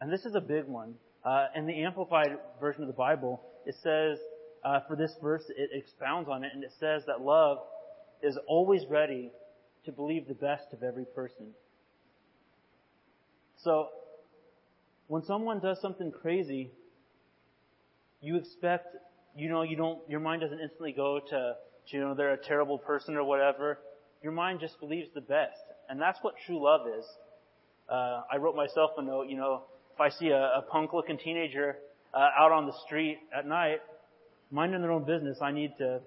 And 0.00 0.12
this 0.12 0.24
is 0.24 0.34
a 0.34 0.40
big 0.40 0.64
one. 0.64 0.96
Uh, 1.24 1.46
in 1.54 1.66
the 1.66 1.84
Amplified 1.84 2.36
version 2.60 2.82
of 2.82 2.88
the 2.88 2.94
Bible, 2.94 3.42
it 3.64 3.76
says, 3.80 4.18
uh, 4.64 4.80
for 4.86 4.96
this 4.96 5.12
verse, 5.20 5.44
it 5.48 5.70
expounds 5.72 6.28
on 6.28 6.44
it, 6.44 6.52
and 6.54 6.62
it 6.62 6.72
says 6.78 7.02
that 7.06 7.20
love 7.20 7.58
is 8.22 8.38
always 8.46 8.82
ready 8.88 9.30
to 9.84 9.92
believe 9.92 10.28
the 10.28 10.34
best 10.34 10.72
of 10.72 10.82
every 10.82 11.04
person. 11.04 11.48
So, 13.64 13.88
when 15.08 15.24
someone 15.24 15.60
does 15.60 15.80
something 15.80 16.12
crazy, 16.12 16.70
you 18.20 18.36
expect, 18.36 18.96
you 19.36 19.48
know, 19.48 19.62
you 19.62 19.76
don't, 19.76 19.98
your 20.08 20.20
mind 20.20 20.42
doesn't 20.42 20.60
instantly 20.60 20.92
go 20.92 21.20
to, 21.20 21.54
to 21.90 21.96
you 21.96 22.00
know, 22.00 22.14
they're 22.14 22.34
a 22.34 22.44
terrible 22.44 22.78
person 22.78 23.16
or 23.16 23.24
whatever. 23.24 23.78
Your 24.22 24.32
mind 24.32 24.60
just 24.60 24.78
believes 24.78 25.08
the 25.14 25.20
best. 25.20 25.58
And 25.88 26.00
that's 26.00 26.18
what 26.22 26.34
true 26.46 26.62
love 26.62 26.82
is. 26.98 27.04
Uh, 27.90 28.22
I 28.32 28.36
wrote 28.38 28.54
myself 28.54 28.92
a 28.96 29.02
note, 29.02 29.28
you 29.28 29.36
know, 29.36 29.64
if 29.92 30.00
I 30.00 30.08
see 30.08 30.28
a, 30.28 30.38
a 30.38 30.64
punk 30.70 30.92
looking 30.92 31.18
teenager, 31.18 31.76
uh, 32.14 32.28
out 32.38 32.52
on 32.52 32.66
the 32.66 32.74
street 32.86 33.18
at 33.36 33.46
night, 33.46 33.80
minding 34.52 34.82
their 34.82 34.92
own 34.92 35.04
business, 35.04 35.38
I 35.42 35.50
need 35.50 35.72
to 35.78 36.00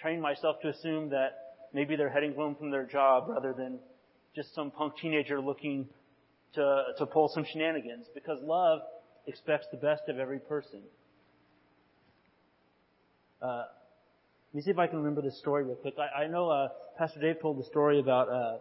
train 0.00 0.20
myself 0.20 0.56
to 0.62 0.68
assume 0.68 1.10
that 1.10 1.36
maybe 1.72 1.94
they're 1.94 2.10
heading 2.10 2.34
home 2.34 2.56
from 2.56 2.70
their 2.70 2.84
job 2.84 3.26
rather 3.28 3.52
than 3.52 3.78
just 4.34 4.54
some 4.54 4.70
punk 4.70 4.94
teenager 5.00 5.40
looking 5.40 5.86
to, 6.54 6.84
to 6.98 7.06
pull 7.06 7.30
some 7.32 7.44
shenanigans. 7.44 8.06
Because 8.14 8.38
love 8.42 8.80
expects 9.26 9.66
the 9.70 9.76
best 9.76 10.02
of 10.08 10.18
every 10.18 10.40
person. 10.40 10.80
Uh, 13.42 13.64
let 14.52 14.54
me 14.54 14.62
see 14.62 14.70
if 14.70 14.78
I 14.78 14.86
can 14.86 14.98
remember 14.98 15.22
this 15.22 15.38
story 15.38 15.64
real 15.64 15.76
quick. 15.76 15.94
I, 15.98 16.24
I 16.24 16.26
know 16.26 16.48
uh, 16.48 16.68
Pastor 16.98 17.20
Dave 17.20 17.40
told 17.40 17.58
the 17.58 17.64
story 17.64 18.00
about 18.00 18.28
uh, 18.28 18.58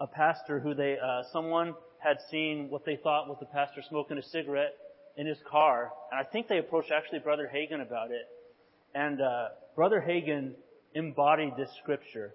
a 0.00 0.06
pastor 0.06 0.58
who 0.58 0.74
they 0.74 0.96
uh, 0.98 1.22
someone 1.32 1.74
had 1.98 2.16
seen 2.30 2.68
what 2.68 2.84
they 2.84 2.96
thought 2.96 3.28
was 3.28 3.36
the 3.38 3.46
pastor 3.46 3.82
smoking 3.88 4.18
a 4.18 4.22
cigarette 4.22 4.74
in 5.16 5.26
his 5.26 5.38
car, 5.50 5.92
and 6.10 6.20
I 6.20 6.24
think 6.24 6.48
they 6.48 6.58
approached 6.58 6.90
actually 6.90 7.20
Brother 7.20 7.50
Hagin 7.52 7.82
about 7.82 8.10
it. 8.10 8.26
And 8.94 9.20
uh, 9.20 9.48
Brother 9.74 10.04
Hagin 10.06 10.52
embodied 10.94 11.56
this 11.56 11.70
scripture. 11.82 12.34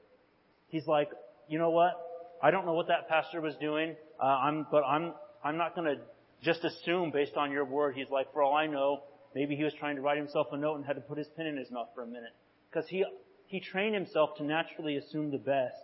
He's 0.69 0.87
like, 0.87 1.09
you 1.47 1.59
know 1.59 1.69
what? 1.69 1.93
I 2.41 2.51
don't 2.51 2.65
know 2.65 2.73
what 2.73 2.87
that 2.87 3.09
pastor 3.09 3.41
was 3.41 3.55
doing, 3.55 3.95
uh, 4.21 4.25
I'm, 4.25 4.67
but 4.69 4.83
I'm 4.83 5.13
I'm 5.43 5.57
not 5.57 5.75
going 5.75 5.95
to 5.95 6.01
just 6.43 6.63
assume 6.63 7.11
based 7.11 7.35
on 7.35 7.51
your 7.51 7.65
word. 7.65 7.95
He's 7.95 8.09
like, 8.09 8.31
for 8.33 8.43
all 8.43 8.55
I 8.55 8.67
know, 8.67 9.01
Maybe 9.37 9.55
he 9.55 9.63
was 9.63 9.73
trying 9.73 9.97
to 9.97 10.01
write 10.01 10.17
himself 10.17 10.47
a 10.51 10.57
note 10.57 10.77
and 10.77 10.85
had 10.85 10.95
to 10.95 11.01
put 11.01 11.19
his 11.19 11.27
pen 11.27 11.45
in 11.45 11.57
his 11.57 11.69
mouth 11.69 11.89
for 11.93 12.01
a 12.01 12.07
minute. 12.07 12.33
Because 12.71 12.89
he, 12.89 13.05
he 13.45 13.59
trained 13.59 13.93
himself 13.93 14.35
to 14.37 14.43
naturally 14.43 14.97
assume 14.97 15.29
the 15.29 15.37
best 15.37 15.77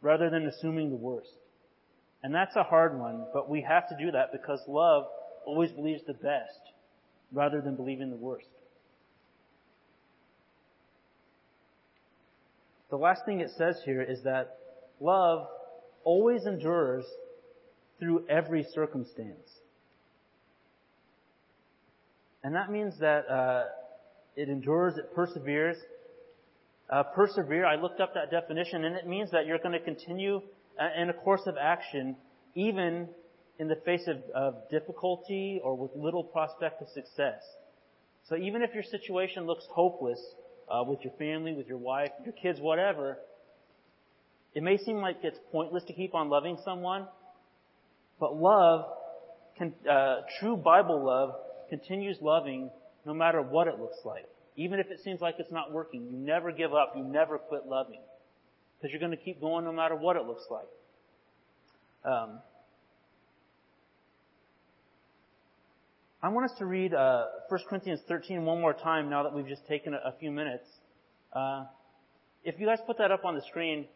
rather 0.00 0.30
than 0.30 0.46
assuming 0.46 0.90
the 0.90 0.96
worst. 0.96 1.32
And 2.22 2.32
that's 2.32 2.54
a 2.54 2.62
hard 2.62 2.96
one, 2.96 3.26
but 3.32 3.48
we 3.48 3.62
have 3.62 3.88
to 3.88 3.96
do 3.98 4.12
that 4.12 4.30
because 4.30 4.60
love 4.68 5.06
always 5.48 5.72
believes 5.72 6.02
the 6.06 6.12
best 6.12 6.60
rather 7.32 7.60
than 7.62 7.74
believing 7.74 8.10
the 8.10 8.16
worst. 8.16 8.48
The 12.90 12.96
last 12.96 13.24
thing 13.24 13.40
it 13.40 13.50
says 13.56 13.80
here 13.84 14.02
is 14.02 14.22
that 14.24 14.58
love 15.00 15.46
always 16.04 16.46
endures 16.46 17.04
through 17.98 18.26
every 18.28 18.64
circumstance. 18.74 19.48
And 22.44 22.54
that 22.54 22.70
means 22.70 22.98
that 23.00 23.28
uh, 23.28 23.64
it 24.36 24.48
endures, 24.48 24.96
it 24.96 25.14
perseveres. 25.14 25.76
Uh, 26.90 27.02
persevere, 27.14 27.66
I 27.66 27.76
looked 27.76 28.00
up 28.00 28.14
that 28.14 28.30
definition, 28.30 28.84
and 28.84 28.96
it 28.96 29.06
means 29.06 29.30
that 29.32 29.46
you're 29.46 29.58
going 29.58 29.72
to 29.72 29.84
continue 29.84 30.40
uh, 30.80 31.02
in 31.02 31.10
a 31.10 31.14
course 31.14 31.42
of 31.46 31.56
action 31.60 32.16
even 32.54 33.08
in 33.58 33.68
the 33.68 33.76
face 33.76 34.06
of, 34.06 34.18
of 34.34 34.68
difficulty 34.70 35.60
or 35.62 35.76
with 35.76 35.90
little 35.94 36.22
prospect 36.22 36.80
of 36.80 36.88
success. 36.88 37.42
So 38.28 38.36
even 38.36 38.62
if 38.62 38.74
your 38.74 38.82
situation 38.82 39.46
looks 39.46 39.64
hopeless 39.70 40.20
uh, 40.70 40.84
with 40.84 41.00
your 41.02 41.12
family, 41.14 41.54
with 41.54 41.66
your 41.66 41.78
wife, 41.78 42.10
your 42.24 42.34
kids, 42.34 42.60
whatever, 42.60 43.18
it 44.54 44.62
may 44.62 44.76
seem 44.76 44.98
like 44.98 45.18
it's 45.22 45.38
pointless 45.50 45.84
to 45.84 45.92
keep 45.92 46.14
on 46.14 46.28
loving 46.28 46.58
someone, 46.64 47.06
but 48.20 48.36
love, 48.36 48.86
can, 49.56 49.74
uh, 49.90 50.20
true 50.40 50.56
Bible 50.56 51.04
love, 51.04 51.34
continues 51.68 52.18
loving 52.20 52.70
no 53.04 53.14
matter 53.14 53.42
what 53.42 53.66
it 53.66 53.78
looks 53.78 53.98
like. 54.04 54.26
Even 54.56 54.80
if 54.80 54.90
it 54.90 55.00
seems 55.04 55.20
like 55.20 55.36
it's 55.38 55.52
not 55.52 55.72
working, 55.72 56.06
you 56.10 56.16
never 56.16 56.50
give 56.50 56.74
up, 56.74 56.94
you 56.96 57.04
never 57.04 57.38
quit 57.38 57.66
loving. 57.66 58.00
Because 58.76 58.92
you're 58.92 59.00
going 59.00 59.16
to 59.16 59.24
keep 59.24 59.40
going 59.40 59.64
no 59.64 59.72
matter 59.72 59.94
what 59.94 60.16
it 60.16 60.24
looks 60.24 60.44
like. 60.50 60.68
Um, 62.04 62.40
I 66.20 66.30
want 66.30 66.50
us 66.50 66.58
to 66.58 66.66
read 66.66 66.94
uh, 66.94 67.26
1 67.48 67.60
Corinthians 67.68 68.00
13 68.08 68.44
one 68.44 68.60
more 68.60 68.74
time 68.74 69.08
now 69.08 69.22
that 69.22 69.32
we've 69.32 69.46
just 69.46 69.64
taken 69.68 69.94
a, 69.94 70.12
few 70.18 70.32
minutes. 70.32 70.66
Uh, 71.32 71.66
if 72.42 72.58
you 72.58 72.66
guys 72.66 72.78
put 72.88 72.98
that 72.98 73.12
up 73.12 73.24
on 73.24 73.36
the 73.36 73.42
screen, 73.42 73.86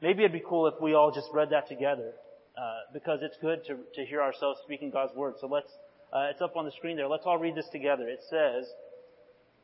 maybe 0.00 0.20
it'd 0.20 0.32
be 0.32 0.42
cool 0.48 0.68
if 0.68 0.74
we 0.80 0.94
all 0.94 1.10
just 1.10 1.26
read 1.34 1.50
that 1.50 1.66
together. 1.66 2.12
Uh, 2.56 2.62
because 2.92 3.18
it's 3.22 3.36
good 3.40 3.64
to, 3.66 3.74
to 3.96 4.06
hear 4.06 4.22
ourselves 4.22 4.60
speaking 4.62 4.92
God's 4.92 5.12
word. 5.16 5.34
So 5.40 5.48
let's 5.48 5.72
uh, 6.12 6.28
it's 6.30 6.40
up 6.40 6.56
on 6.56 6.64
the 6.64 6.70
screen 6.70 6.96
there. 6.96 7.08
Let's 7.08 7.24
all 7.26 7.38
read 7.38 7.56
this 7.56 7.66
together. 7.72 8.06
It 8.06 8.20
says, 8.30 8.64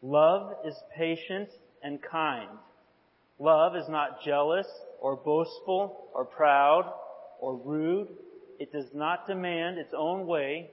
Love 0.03 0.55
is 0.67 0.75
patient 0.97 1.51
and 1.81 2.01
kind. 2.03 2.51
Love 3.39 3.77
is 3.77 3.89
not 3.89 4.25
jealous 4.25 4.67
or 5.01 5.15
boastful 5.15 6.09
or 6.13 6.25
proud 6.25 6.93
or 7.39 7.57
rude. 7.57 8.09
It 8.59 8.73
does 8.73 8.87
not 8.93 9.29
demand 9.29 9.79
its 9.79 9.95
own 9.97 10.27
way. 10.27 10.71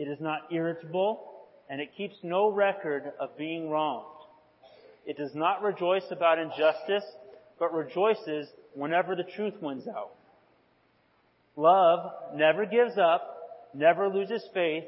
It 0.00 0.08
is 0.08 0.18
not 0.18 0.50
irritable 0.50 1.30
and 1.68 1.78
it 1.78 1.90
keeps 1.94 2.14
no 2.22 2.50
record 2.50 3.12
of 3.20 3.36
being 3.36 3.68
wronged. 3.68 4.06
It 5.04 5.18
does 5.18 5.34
not 5.34 5.62
rejoice 5.62 6.06
about 6.10 6.38
injustice, 6.38 7.04
but 7.58 7.74
rejoices 7.74 8.48
whenever 8.72 9.14
the 9.14 9.24
truth 9.36 9.52
wins 9.60 9.86
out. 9.86 10.12
Love 11.54 12.12
never 12.34 12.64
gives 12.64 12.96
up, 12.96 13.68
never 13.74 14.08
loses 14.08 14.42
faith, 14.54 14.84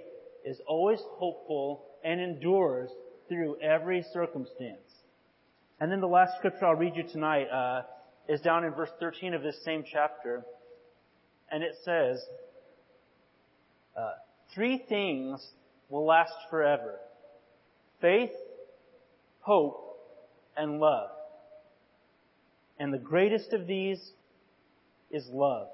is 0.46 0.58
always 0.66 1.00
hopeful, 1.18 1.84
and 2.02 2.18
endures 2.18 2.88
through 3.28 3.60
every 3.60 4.02
circumstance. 4.14 4.80
And 5.78 5.92
then 5.92 6.00
the 6.00 6.06
last 6.06 6.38
scripture 6.38 6.64
I'll 6.64 6.74
read 6.74 6.96
you 6.96 7.04
tonight 7.12 7.48
uh, 7.52 7.82
is 8.30 8.40
down 8.40 8.64
in 8.64 8.72
verse 8.72 8.90
13 8.98 9.34
of 9.34 9.42
this 9.42 9.62
same 9.62 9.84
chapter. 9.92 10.42
And 11.50 11.62
it 11.62 11.74
says, 11.84 12.24
uh, 13.94 14.12
Three 14.54 14.78
things 14.88 15.44
will 15.88 16.04
last 16.04 16.34
forever. 16.50 16.98
Faith, 18.00 18.32
hope, 19.40 19.96
and 20.56 20.80
love. 20.80 21.10
And 22.78 22.92
the 22.92 22.98
greatest 22.98 23.52
of 23.52 23.66
these 23.66 24.12
is 25.10 25.26
love. 25.28 25.68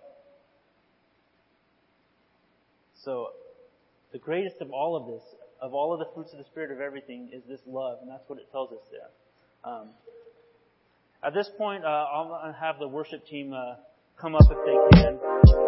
So, 3.04 3.28
the 4.12 4.18
greatest 4.18 4.60
of 4.60 4.70
all 4.70 4.96
of 4.96 5.06
this, 5.06 5.22
of 5.60 5.74
all 5.74 5.92
of 5.92 6.00
the 6.00 6.06
fruits 6.14 6.32
of 6.32 6.38
the 6.38 6.44
Spirit 6.44 6.70
of 6.70 6.80
everything, 6.80 7.30
is 7.32 7.42
this 7.48 7.60
love, 7.66 7.98
and 8.02 8.10
that's 8.10 8.28
what 8.28 8.38
it 8.38 8.50
tells 8.50 8.72
us 8.72 8.82
there. 8.90 9.72
Um, 9.72 9.88
at 11.22 11.34
this 11.34 11.48
point, 11.56 11.84
uh, 11.84 11.88
I'll 11.88 12.54
have 12.60 12.78
the 12.78 12.88
worship 12.88 13.26
team 13.26 13.52
uh, 13.52 13.76
come 14.20 14.34
up 14.34 14.42
if 14.50 14.58
they 14.64 15.00
can. 15.00 15.67